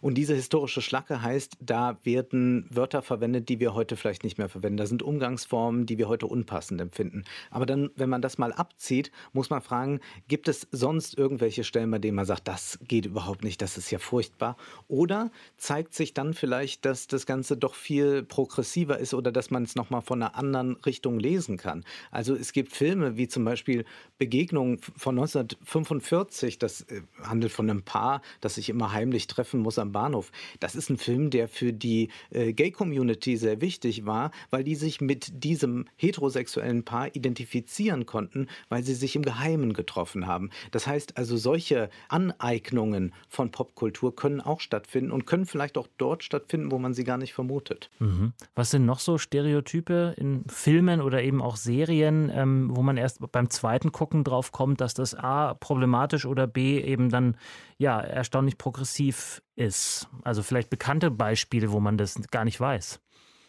Und 0.01 0.15
diese 0.15 0.35
historische 0.35 0.81
Schlacke 0.81 1.21
heißt, 1.21 1.57
da 1.59 1.97
werden 2.03 2.67
Wörter 2.69 3.01
verwendet, 3.01 3.49
die 3.49 3.59
wir 3.59 3.73
heute 3.73 3.95
vielleicht 3.95 4.23
nicht 4.23 4.37
mehr 4.37 4.49
verwenden. 4.49 4.77
Da 4.77 4.85
sind 4.85 5.03
Umgangsformen, 5.03 5.85
die 5.85 5.97
wir 5.97 6.07
heute 6.07 6.27
unpassend 6.27 6.81
empfinden. 6.81 7.23
Aber 7.49 7.65
dann, 7.65 7.89
wenn 7.95 8.09
man 8.09 8.21
das 8.21 8.37
mal 8.37 8.53
abzieht, 8.53 9.11
muss 9.33 9.49
man 9.49 9.61
fragen, 9.61 9.99
gibt 10.27 10.47
es 10.47 10.67
sonst 10.71 11.17
irgendwelche 11.17 11.63
Stellen, 11.63 11.91
bei 11.91 11.99
denen 11.99 12.15
man 12.15 12.25
sagt, 12.25 12.47
das 12.47 12.79
geht 12.87 13.05
überhaupt 13.05 13.43
nicht, 13.43 13.61
das 13.61 13.77
ist 13.77 13.91
ja 13.91 13.99
furchtbar? 13.99 14.57
Oder 14.87 15.31
zeigt 15.57 15.93
sich 15.93 16.13
dann 16.13 16.33
vielleicht, 16.33 16.85
dass 16.85 17.07
das 17.07 17.25
Ganze 17.25 17.57
doch 17.57 17.75
viel 17.75 18.23
progressiver 18.23 18.97
ist 18.97 19.13
oder 19.13 19.31
dass 19.31 19.51
man 19.51 19.63
es 19.63 19.75
nochmal 19.75 20.01
von 20.01 20.21
einer 20.21 20.35
anderen 20.35 20.75
Richtung 20.77 21.19
lesen 21.19 21.57
kann? 21.57 21.83
Also 22.11 22.35
es 22.35 22.53
gibt 22.53 22.73
Filme 22.73 23.17
wie 23.17 23.27
zum 23.27 23.45
Beispiel 23.45 23.85
Begegnung 24.17 24.79
von 24.95 25.17
1945, 25.17 26.59
das 26.59 26.81
äh, 26.81 27.01
handelt 27.23 27.51
von 27.51 27.69
einem 27.69 27.83
Paar, 27.83 28.21
das 28.39 28.55
sich 28.55 28.69
immer 28.69 28.91
heimlich 28.91 29.27
treffen 29.27 29.59
muss 29.59 29.70
muss 29.71 29.79
am 29.79 29.93
Bahnhof. 29.93 30.33
Das 30.59 30.75
ist 30.75 30.89
ein 30.89 30.97
Film, 30.97 31.29
der 31.29 31.47
für 31.47 31.71
die 31.71 32.09
äh, 32.31 32.51
Gay-Community 32.51 33.37
sehr 33.37 33.61
wichtig 33.61 34.05
war, 34.05 34.31
weil 34.49 34.65
die 34.65 34.75
sich 34.75 34.99
mit 34.99 35.45
diesem 35.45 35.85
heterosexuellen 35.95 36.83
Paar 36.83 37.15
identifizieren 37.15 38.05
konnten, 38.05 38.47
weil 38.67 38.83
sie 38.83 38.93
sich 38.93 39.15
im 39.15 39.21
Geheimen 39.21 39.71
getroffen 39.71 40.27
haben. 40.27 40.49
Das 40.71 40.87
heißt 40.87 41.15
also, 41.17 41.37
solche 41.37 41.89
Aneignungen 42.09 43.13
von 43.29 43.51
Popkultur 43.51 44.13
können 44.13 44.41
auch 44.41 44.59
stattfinden 44.59 45.11
und 45.11 45.25
können 45.25 45.45
vielleicht 45.45 45.77
auch 45.77 45.87
dort 45.97 46.25
stattfinden, 46.25 46.69
wo 46.69 46.77
man 46.77 46.93
sie 46.93 47.05
gar 47.05 47.17
nicht 47.17 47.31
vermutet. 47.33 47.89
Mhm. 47.99 48.33
Was 48.55 48.71
sind 48.71 48.85
noch 48.85 48.99
so 48.99 49.17
Stereotype 49.17 50.15
in 50.17 50.43
Filmen 50.49 50.99
oder 50.99 51.23
eben 51.23 51.41
auch 51.41 51.55
Serien, 51.55 52.29
ähm, 52.35 52.75
wo 52.75 52.81
man 52.81 52.97
erst 52.97 53.19
beim 53.31 53.49
zweiten 53.49 53.93
Gucken 53.93 54.25
drauf 54.25 54.51
kommt, 54.51 54.81
dass 54.81 54.93
das 54.93 55.15
A 55.15 55.53
problematisch 55.53 56.25
oder 56.25 56.45
B 56.45 56.81
eben 56.81 57.09
dann 57.09 57.37
ja 57.81 57.99
erstaunlich 57.99 58.57
progressiv 58.57 59.41
ist? 59.55 60.07
Also 60.23 60.43
vielleicht 60.43 60.69
bekannte 60.69 61.11
Beispiele, 61.11 61.71
wo 61.71 61.79
man 61.79 61.97
das 61.97 62.15
gar 62.29 62.45
nicht 62.45 62.59
weiß. 62.59 63.01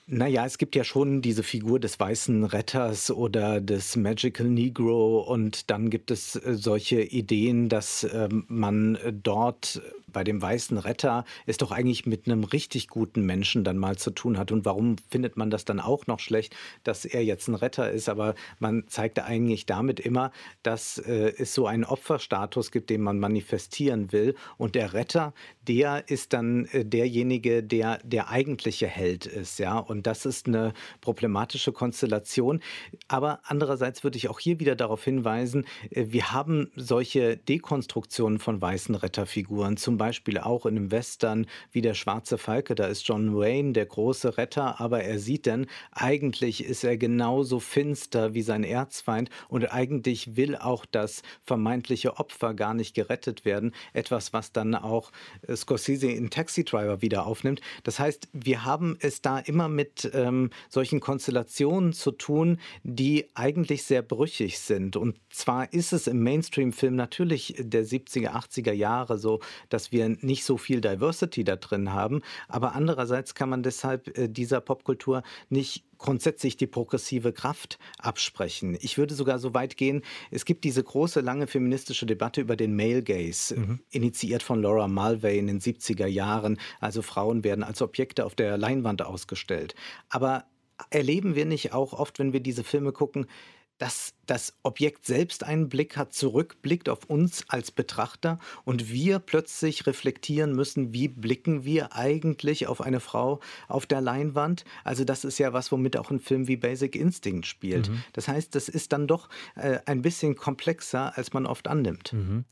Naja, 0.06 0.44
es 0.44 0.58
gibt 0.58 0.74
ja 0.74 0.82
schon 0.82 1.22
diese 1.22 1.44
Figur 1.44 1.78
des 1.78 1.98
weißen 2.00 2.44
Retters 2.44 3.12
oder 3.12 3.60
des 3.60 3.94
Magical 3.94 4.48
Negro 4.48 5.20
und 5.20 5.70
dann 5.70 5.90
gibt 5.90 6.10
es 6.10 6.34
äh, 6.34 6.54
solche 6.54 7.02
Ideen, 7.02 7.68
dass 7.68 8.04
ähm, 8.12 8.44
man 8.48 8.98
dort 9.22 9.80
bei 10.12 10.24
dem 10.24 10.40
weißen 10.40 10.78
Retter 10.78 11.24
es 11.46 11.56
doch 11.56 11.72
eigentlich 11.72 12.06
mit 12.06 12.26
einem 12.26 12.44
richtig 12.44 12.88
guten 12.88 13.24
Menschen 13.24 13.64
dann 13.64 13.78
mal 13.78 13.96
zu 13.96 14.10
tun 14.10 14.38
hat. 14.38 14.52
Und 14.52 14.64
warum 14.64 14.96
findet 15.10 15.36
man 15.36 15.50
das 15.50 15.64
dann 15.64 15.80
auch 15.80 16.06
noch 16.06 16.20
schlecht, 16.20 16.54
dass 16.84 17.04
er 17.04 17.24
jetzt 17.24 17.48
ein 17.48 17.54
Retter 17.54 17.90
ist? 17.90 18.08
Aber 18.08 18.34
man 18.58 18.84
zeigt 18.88 19.18
eigentlich 19.18 19.66
damit 19.66 20.00
immer, 20.00 20.32
dass 20.62 20.98
äh, 20.98 21.32
es 21.38 21.54
so 21.54 21.66
einen 21.66 21.84
Opferstatus 21.84 22.70
gibt, 22.70 22.90
den 22.90 23.02
man 23.02 23.18
manifestieren 23.18 24.12
will. 24.12 24.34
Und 24.58 24.74
der 24.74 24.92
Retter, 24.92 25.32
der 25.66 26.08
ist 26.08 26.32
dann 26.32 26.66
äh, 26.66 26.84
derjenige, 26.84 27.62
der 27.62 27.98
der 28.04 28.28
eigentliche 28.28 28.86
Held 28.86 29.26
ist, 29.26 29.58
ja. 29.58 29.78
Und 29.78 29.91
das 30.00 30.24
ist 30.24 30.46
eine 30.46 30.72
problematische 31.02 31.72
Konstellation. 31.72 32.60
Aber 33.08 33.40
andererseits 33.44 34.02
würde 34.02 34.16
ich 34.16 34.28
auch 34.30 34.40
hier 34.40 34.58
wieder 34.60 34.76
darauf 34.76 35.04
hinweisen, 35.04 35.66
äh, 35.90 36.06
wir 36.08 36.32
haben 36.32 36.70
solche 36.76 37.36
Dekonstruktionen 37.36 38.38
von 38.38 38.60
weißen 38.60 38.94
Retterfiguren, 38.94 39.76
zum 39.76 39.98
Beispiel 39.98 40.38
auch 40.38 40.64
in 40.64 40.76
einem 40.76 40.90
Western 40.90 41.46
wie 41.70 41.82
der 41.82 41.94
Schwarze 41.94 42.38
Falke. 42.38 42.74
Da 42.74 42.86
ist 42.86 43.06
John 43.06 43.36
Wayne 43.36 43.72
der 43.72 43.86
große 43.86 44.38
Retter, 44.38 44.80
aber 44.80 45.02
er 45.02 45.18
sieht 45.18 45.46
dann, 45.46 45.66
eigentlich 45.90 46.64
ist 46.64 46.84
er 46.84 46.96
genauso 46.96 47.60
finster 47.60 48.34
wie 48.34 48.42
sein 48.42 48.64
Erzfeind 48.64 49.28
und 49.48 49.72
eigentlich 49.72 50.36
will 50.36 50.56
auch 50.56 50.86
das 50.86 51.22
vermeintliche 51.44 52.16
Opfer 52.16 52.54
gar 52.54 52.74
nicht 52.74 52.94
gerettet 52.94 53.44
werden. 53.44 53.72
Etwas, 53.92 54.32
was 54.32 54.52
dann 54.52 54.74
auch 54.74 55.12
äh, 55.46 55.56
Scorsese 55.56 56.08
in 56.08 56.30
Taxi 56.30 56.64
Driver 56.64 57.02
wieder 57.02 57.26
aufnimmt. 57.26 57.60
Das 57.82 57.98
heißt, 57.98 58.28
wir 58.32 58.64
haben 58.64 58.96
es 59.00 59.22
da 59.22 59.38
immer 59.38 59.68
mit 59.68 59.81
ähm, 60.12 60.50
solchen 60.68 61.00
Konstellationen 61.00 61.92
zu 61.92 62.10
tun, 62.12 62.58
die 62.82 63.26
eigentlich 63.34 63.84
sehr 63.84 64.02
brüchig 64.02 64.58
sind. 64.58 64.96
Und 64.96 65.16
zwar 65.30 65.72
ist 65.72 65.92
es 65.92 66.06
im 66.06 66.22
Mainstream-Film 66.22 66.94
natürlich 66.94 67.54
der 67.58 67.84
70er, 67.84 68.30
80er 68.30 68.72
Jahre 68.72 69.18
so, 69.18 69.40
dass 69.68 69.92
wir 69.92 70.08
nicht 70.08 70.44
so 70.44 70.56
viel 70.56 70.80
Diversity 70.80 71.44
da 71.44 71.56
drin 71.56 71.92
haben. 71.92 72.22
Aber 72.48 72.74
andererseits 72.74 73.34
kann 73.34 73.48
man 73.48 73.62
deshalb 73.62 74.16
äh, 74.18 74.28
dieser 74.28 74.60
Popkultur 74.60 75.22
nicht 75.48 75.84
grundsätzlich 76.02 76.56
die 76.56 76.66
progressive 76.66 77.32
Kraft 77.32 77.78
absprechen. 77.98 78.76
Ich 78.80 78.98
würde 78.98 79.14
sogar 79.14 79.38
so 79.38 79.54
weit 79.54 79.76
gehen, 79.76 80.02
es 80.30 80.44
gibt 80.44 80.64
diese 80.64 80.82
große, 80.82 81.20
lange 81.20 81.46
feministische 81.46 82.04
Debatte 82.04 82.40
über 82.40 82.56
den 82.56 82.76
Male 82.76 83.02
Gaze, 83.02 83.58
mhm. 83.58 83.80
initiiert 83.90 84.42
von 84.42 84.60
Laura 84.60 84.88
Mulvey 84.88 85.38
in 85.38 85.46
den 85.46 85.60
70er 85.60 86.06
Jahren. 86.06 86.58
Also 86.80 87.00
Frauen 87.00 87.44
werden 87.44 87.64
als 87.64 87.80
Objekte 87.80 88.26
auf 88.26 88.34
der 88.34 88.58
Leinwand 88.58 89.02
ausgestellt. 89.02 89.74
Aber 90.10 90.44
erleben 90.90 91.36
wir 91.36 91.46
nicht 91.46 91.72
auch 91.72 91.92
oft, 91.92 92.18
wenn 92.18 92.32
wir 92.32 92.40
diese 92.40 92.64
Filme 92.64 92.92
gucken, 92.92 93.26
dass 93.78 94.14
das 94.26 94.54
Objekt 94.62 95.06
selbst 95.06 95.44
einen 95.44 95.68
Blick 95.68 95.96
hat, 95.96 96.12
zurückblickt 96.12 96.88
auf 96.88 97.04
uns 97.04 97.44
als 97.48 97.70
Betrachter 97.70 98.38
und 98.64 98.92
wir 98.92 99.18
plötzlich 99.18 99.86
reflektieren 99.86 100.54
müssen, 100.54 100.92
wie 100.92 101.08
blicken 101.08 101.64
wir 101.64 101.94
eigentlich 101.96 102.66
auf 102.66 102.80
eine 102.80 103.00
Frau 103.00 103.40
auf 103.68 103.86
der 103.86 104.00
Leinwand. 104.00 104.64
Also 104.84 105.04
das 105.04 105.24
ist 105.24 105.38
ja 105.38 105.52
was, 105.52 105.72
womit 105.72 105.96
auch 105.96 106.10
ein 106.10 106.20
Film 106.20 106.46
wie 106.46 106.56
Basic 106.56 106.94
Instinct 106.94 107.46
spielt. 107.46 107.88
Mhm. 107.88 108.04
Das 108.12 108.28
heißt, 108.28 108.54
das 108.54 108.68
ist 108.68 108.92
dann 108.92 109.06
doch 109.06 109.28
äh, 109.56 109.78
ein 109.86 110.02
bisschen 110.02 110.36
komplexer, 110.36 111.16
als 111.16 111.32
man 111.32 111.46
oft 111.46 111.66
annimmt. 111.66 112.12
Mhm. 112.12 112.44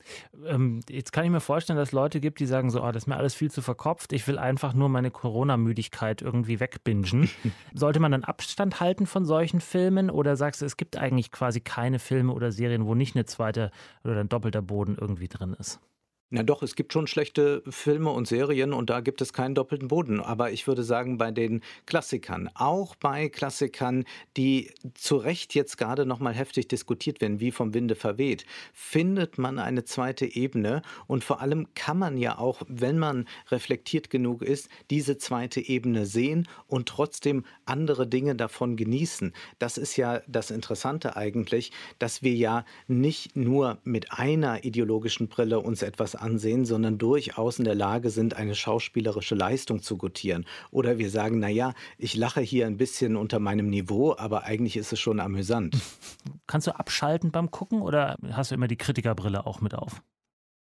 Ähm, 0.45 0.81
jetzt 0.89 1.13
kann 1.13 1.23
ich 1.23 1.31
mir 1.31 1.39
vorstellen, 1.39 1.77
dass 1.77 1.89
es 1.89 1.93
Leute 1.93 2.19
gibt, 2.19 2.39
die 2.39 2.45
sagen 2.45 2.69
so, 2.69 2.83
oh, 2.83 2.91
das 2.91 3.03
ist 3.03 3.07
mir 3.07 3.17
alles 3.17 3.33
viel 3.33 3.51
zu 3.51 3.61
verkopft, 3.61 4.11
ich 4.13 4.27
will 4.27 4.37
einfach 4.37 4.73
nur 4.73 4.89
meine 4.89 5.11
Corona-Müdigkeit 5.11 6.21
irgendwie 6.21 6.59
wegbingen. 6.59 7.29
Sollte 7.73 7.99
man 7.99 8.11
dann 8.11 8.23
Abstand 8.23 8.79
halten 8.79 9.05
von 9.05 9.25
solchen 9.25 9.61
Filmen 9.61 10.09
oder 10.09 10.35
sagst 10.35 10.61
du, 10.61 10.65
es 10.65 10.77
gibt 10.77 10.97
eigentlich 10.97 11.21
eigentlich 11.21 11.31
quasi 11.31 11.59
keine 11.71 11.99
Filme 11.99 12.33
oder 12.33 12.51
Serien, 12.51 12.85
wo 12.85 12.95
nicht 12.95 13.15
eine 13.15 13.25
zweite 13.25 13.71
oder 14.03 14.19
ein 14.19 14.27
doppelter 14.27 14.61
Boden 14.61 14.97
irgendwie 14.99 15.29
drin 15.29 15.55
ist. 15.57 15.79
Na 16.33 16.43
doch, 16.43 16.63
es 16.63 16.75
gibt 16.75 16.93
schon 16.93 17.07
schlechte 17.07 17.61
Filme 17.67 18.09
und 18.09 18.25
Serien 18.25 18.71
und 18.71 18.89
da 18.89 19.01
gibt 19.01 19.19
es 19.19 19.33
keinen 19.33 19.53
doppelten 19.53 19.89
Boden. 19.89 20.21
Aber 20.21 20.49
ich 20.49 20.65
würde 20.65 20.81
sagen, 20.81 21.17
bei 21.17 21.29
den 21.29 21.59
Klassikern, 21.85 22.49
auch 22.53 22.95
bei 22.95 23.27
Klassikern, 23.27 24.05
die 24.37 24.71
zu 24.93 25.17
Recht 25.17 25.53
jetzt 25.55 25.77
gerade 25.77 26.05
nochmal 26.05 26.33
heftig 26.33 26.69
diskutiert 26.69 27.19
werden, 27.19 27.41
wie 27.41 27.51
vom 27.51 27.73
Winde 27.73 27.95
verweht, 27.95 28.45
findet 28.71 29.39
man 29.39 29.59
eine 29.59 29.83
zweite 29.83 30.25
Ebene. 30.25 30.83
Und 31.05 31.25
vor 31.25 31.41
allem 31.41 31.67
kann 31.75 31.99
man 31.99 32.17
ja 32.17 32.37
auch, 32.37 32.61
wenn 32.65 32.97
man 32.97 33.27
reflektiert 33.49 34.09
genug 34.09 34.41
ist, 34.41 34.69
diese 34.89 35.17
zweite 35.17 35.59
Ebene 35.59 36.05
sehen 36.05 36.47
und 36.65 36.87
trotzdem 36.87 37.43
andere 37.65 38.07
Dinge 38.07 38.37
davon 38.37 38.77
genießen. 38.77 39.33
Das 39.59 39.77
ist 39.77 39.97
ja 39.97 40.21
das 40.29 40.49
Interessante 40.49 41.17
eigentlich, 41.17 41.73
dass 41.99 42.23
wir 42.23 42.35
ja 42.35 42.63
nicht 42.87 43.35
nur 43.35 43.79
mit 43.83 44.13
einer 44.13 44.63
ideologischen 44.63 45.27
Brille 45.27 45.59
uns 45.59 45.81
etwas 45.81 46.20
ansehen, 46.21 46.65
sondern 46.65 46.97
durchaus 46.97 47.59
in 47.59 47.65
der 47.65 47.75
Lage 47.75 48.09
sind, 48.09 48.35
eine 48.35 48.55
schauspielerische 48.55 49.35
Leistung 49.35 49.81
zu 49.81 49.97
gutieren. 49.97 50.45
Oder 50.71 50.97
wir 50.97 51.09
sagen, 51.09 51.39
naja, 51.39 51.73
ich 51.97 52.15
lache 52.15 52.41
hier 52.41 52.67
ein 52.67 52.77
bisschen 52.77 53.15
unter 53.15 53.39
meinem 53.39 53.69
Niveau, 53.69 54.15
aber 54.17 54.43
eigentlich 54.43 54.77
ist 54.77 54.93
es 54.93 54.99
schon 54.99 55.19
amüsant. 55.19 55.77
Kannst 56.47 56.67
du 56.67 56.71
abschalten 56.71 57.31
beim 57.31 57.51
Gucken 57.51 57.81
oder 57.81 58.17
hast 58.31 58.51
du 58.51 58.55
immer 58.55 58.67
die 58.67 58.77
Kritikerbrille 58.77 59.45
auch 59.45 59.61
mit 59.61 59.73
auf? 59.73 60.01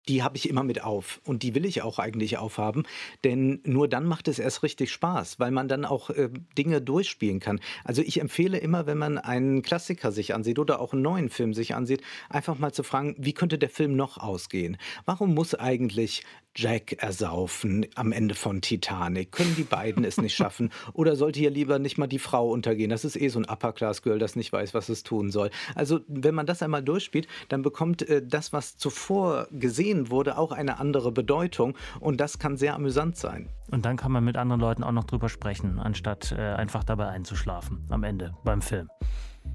Die 0.07 0.23
habe 0.23 0.37
ich 0.37 0.49
immer 0.49 0.63
mit 0.63 0.83
auf 0.83 1.21
und 1.25 1.43
die 1.43 1.55
will 1.55 1.65
ich 1.65 1.81
auch 1.81 1.99
eigentlich 1.99 2.37
aufhaben, 2.37 2.83
denn 3.23 3.61
nur 3.63 3.87
dann 3.87 4.05
macht 4.05 4.27
es 4.27 4.39
erst 4.39 4.63
richtig 4.63 4.91
Spaß, 4.91 5.39
weil 5.39 5.51
man 5.51 5.67
dann 5.67 5.85
auch 5.85 6.09
äh, 6.09 6.29
Dinge 6.57 6.81
durchspielen 6.81 7.39
kann. 7.39 7.59
Also 7.83 8.01
ich 8.01 8.19
empfehle 8.19 8.57
immer, 8.57 8.85
wenn 8.85 8.97
man 8.97 9.17
einen 9.17 9.61
Klassiker 9.61 10.11
sich 10.11 10.33
ansieht 10.33 10.59
oder 10.59 10.79
auch 10.79 10.93
einen 10.93 11.01
neuen 11.01 11.29
Film 11.29 11.53
sich 11.53 11.75
ansieht, 11.75 12.01
einfach 12.29 12.57
mal 12.57 12.73
zu 12.73 12.83
fragen, 12.83 13.15
wie 13.17 13.33
könnte 13.33 13.57
der 13.57 13.69
Film 13.69 13.95
noch 13.95 14.17
ausgehen? 14.17 14.77
Warum 15.05 15.33
muss 15.33 15.55
eigentlich 15.55 16.23
Jack 16.55 17.01
ersaufen 17.01 17.85
am 17.95 18.11
Ende 18.11 18.35
von 18.35 18.61
Titanic? 18.61 19.31
Können 19.31 19.55
die 19.55 19.63
beiden 19.63 20.03
es 20.03 20.17
nicht 20.17 20.35
schaffen? 20.35 20.71
Oder 20.93 21.15
sollte 21.15 21.39
hier 21.39 21.49
lieber 21.49 21.79
nicht 21.79 21.97
mal 21.97 22.07
die 22.07 22.19
Frau 22.19 22.49
untergehen? 22.49 22.89
Das 22.89 23.05
ist 23.05 23.15
eh 23.15 23.27
so 23.29 23.39
ein 23.39 23.45
Upper-Class-Girl, 23.45 24.19
das 24.19 24.35
nicht 24.35 24.53
weiß, 24.53 24.73
was 24.73 24.89
es 24.89 25.03
tun 25.03 25.31
soll. 25.31 25.49
Also 25.75 26.01
wenn 26.07 26.35
man 26.35 26.45
das 26.45 26.61
einmal 26.61 26.83
durchspielt, 26.83 27.27
dann 27.49 27.61
bekommt 27.61 28.01
äh, 28.03 28.25
das, 28.25 28.53
was 28.53 28.77
zuvor 28.77 29.47
gesehen 29.51 30.09
wurde, 30.09 30.37
auch 30.37 30.51
eine 30.51 30.79
andere 30.79 31.11
Bedeutung. 31.11 31.77
Und 31.99 32.21
das 32.21 32.39
kann 32.39 32.57
sehr 32.57 32.75
amüsant 32.75 33.17
sein. 33.17 33.49
Und 33.71 33.85
dann 33.85 33.97
kann 33.97 34.11
man 34.11 34.23
mit 34.23 34.37
anderen 34.37 34.61
Leuten 34.61 34.83
auch 34.83 34.91
noch 34.91 35.05
drüber 35.05 35.29
sprechen, 35.29 35.79
anstatt 35.79 36.31
äh, 36.31 36.41
einfach 36.41 36.83
dabei 36.83 37.07
einzuschlafen 37.07 37.87
am 37.89 38.03
Ende 38.03 38.33
beim 38.43 38.61
Film. 38.61 38.89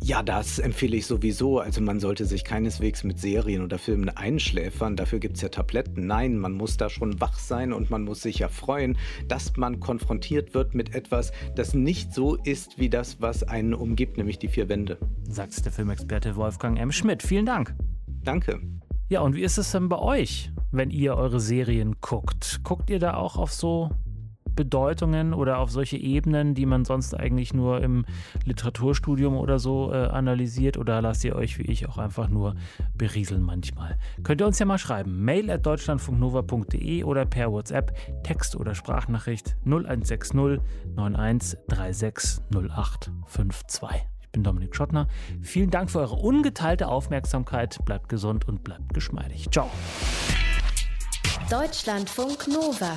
Ja, 0.01 0.23
das 0.23 0.59
empfehle 0.59 0.97
ich 0.97 1.07
sowieso. 1.07 1.59
Also 1.59 1.81
man 1.81 2.01
sollte 2.01 2.25
sich 2.25 2.45
keineswegs 2.45 3.05
mit 3.05 3.19
Serien 3.19 3.63
oder 3.63 3.79
Filmen 3.79 4.09
einschläfern. 4.09 4.97
Dafür 4.97 5.19
gibt 5.19 5.37
es 5.37 5.43
ja 5.43 5.49
Tabletten. 5.49 6.07
Nein, 6.07 6.39
man 6.39 6.53
muss 6.53 6.77
da 6.77 6.89
schon 6.89 7.21
wach 7.21 7.39
sein 7.39 7.73
und 7.73 7.91
man 7.91 8.05
muss 8.05 8.23
sich 8.23 8.39
ja 8.39 8.49
freuen, 8.49 8.97
dass 9.27 9.57
man 9.57 9.81
konfrontiert 9.81 10.55
wird 10.55 10.75
mit 10.75 10.95
etwas, 10.95 11.33
das 11.57 11.75
nicht 11.75 12.15
so 12.15 12.37
ist 12.37 12.79
wie 12.79 12.89
das, 12.89 13.21
was 13.21 13.43
einen 13.43 13.75
umgibt, 13.75 14.17
nämlich 14.17 14.39
die 14.39 14.49
vier 14.49 14.69
Wände. 14.69 14.99
Sagt 15.29 15.65
der 15.65 15.73
Filmexperte 15.73 16.37
Wolfgang 16.37 16.79
M. 16.79 16.93
Schmidt. 16.93 17.23
Vielen 17.23 17.47
Dank. 17.47 17.75
Danke. 18.23 18.61
Ja, 19.09 19.21
und 19.21 19.35
wie 19.35 19.43
ist 19.43 19.59
es 19.59 19.73
denn 19.73 19.89
bei 19.89 19.99
euch, 19.99 20.53
wenn 20.71 20.91
ihr 20.91 21.17
eure 21.17 21.41
Serien 21.41 21.97
guckt? 22.01 22.61
Guckt 22.63 22.91
ihr 22.91 22.99
da 22.99 23.15
auch 23.15 23.37
auf 23.37 23.53
so 23.53 23.91
Bedeutungen 24.59 25.35
oder 25.35 25.59
auf 25.59 25.71
solche 25.71 25.97
Ebenen, 25.97 26.57
die 26.57 26.67
man 26.67 26.85
sonst 26.85 27.15
eigentlich 27.15 27.55
nur 27.55 27.81
im 27.81 28.05
Literaturstudium 28.45 29.37
oder 29.37 29.61
so 29.61 29.93
äh, 29.93 30.09
analysiert? 30.09 30.77
Oder 30.77 31.01
lasst 31.01 31.25
ihr 31.25 31.37
euch 31.37 31.59
wie 31.61 31.71
ich 31.71 31.89
auch 31.89 31.97
einfach 31.97 32.29
nur 32.29 32.57
berieseln 32.97 33.43
manchmal? 33.43 33.97
Könnt 34.25 34.41
ihr 34.41 34.49
uns 34.49 34.59
ja 34.59 34.67
mal 34.67 34.79
schreiben. 34.79 35.25
Mail 35.25 35.49
at 35.49 35.65
deutschlandfunknova.de 35.65 37.05
oder 37.05 37.25
per 37.25 37.53
WhatsApp, 37.53 37.95
Text 38.25 38.57
oder 38.57 38.75
Sprachnachricht 38.75 39.55
0160 39.65 40.61
91 40.97 41.61
36 41.69 42.43
08 42.53 43.13
52. 43.29 43.89
Ich 44.23 44.29
bin 44.33 44.43
Dominik 44.43 44.75
Schottner. 44.75 45.07
Vielen 45.41 45.71
Dank 45.71 45.89
für 45.89 46.01
eure 46.01 46.17
ungeteilte 46.17 46.89
Aufmerksamkeit. 46.89 47.79
Bleibt 47.85 48.09
gesund 48.09 48.49
und 48.49 48.65
bleibt 48.65 48.93
geschmeidig. 48.93 49.47
Ciao. 49.53 49.71
Deutschlandfunk 51.49 52.49
Nova. 52.49 52.97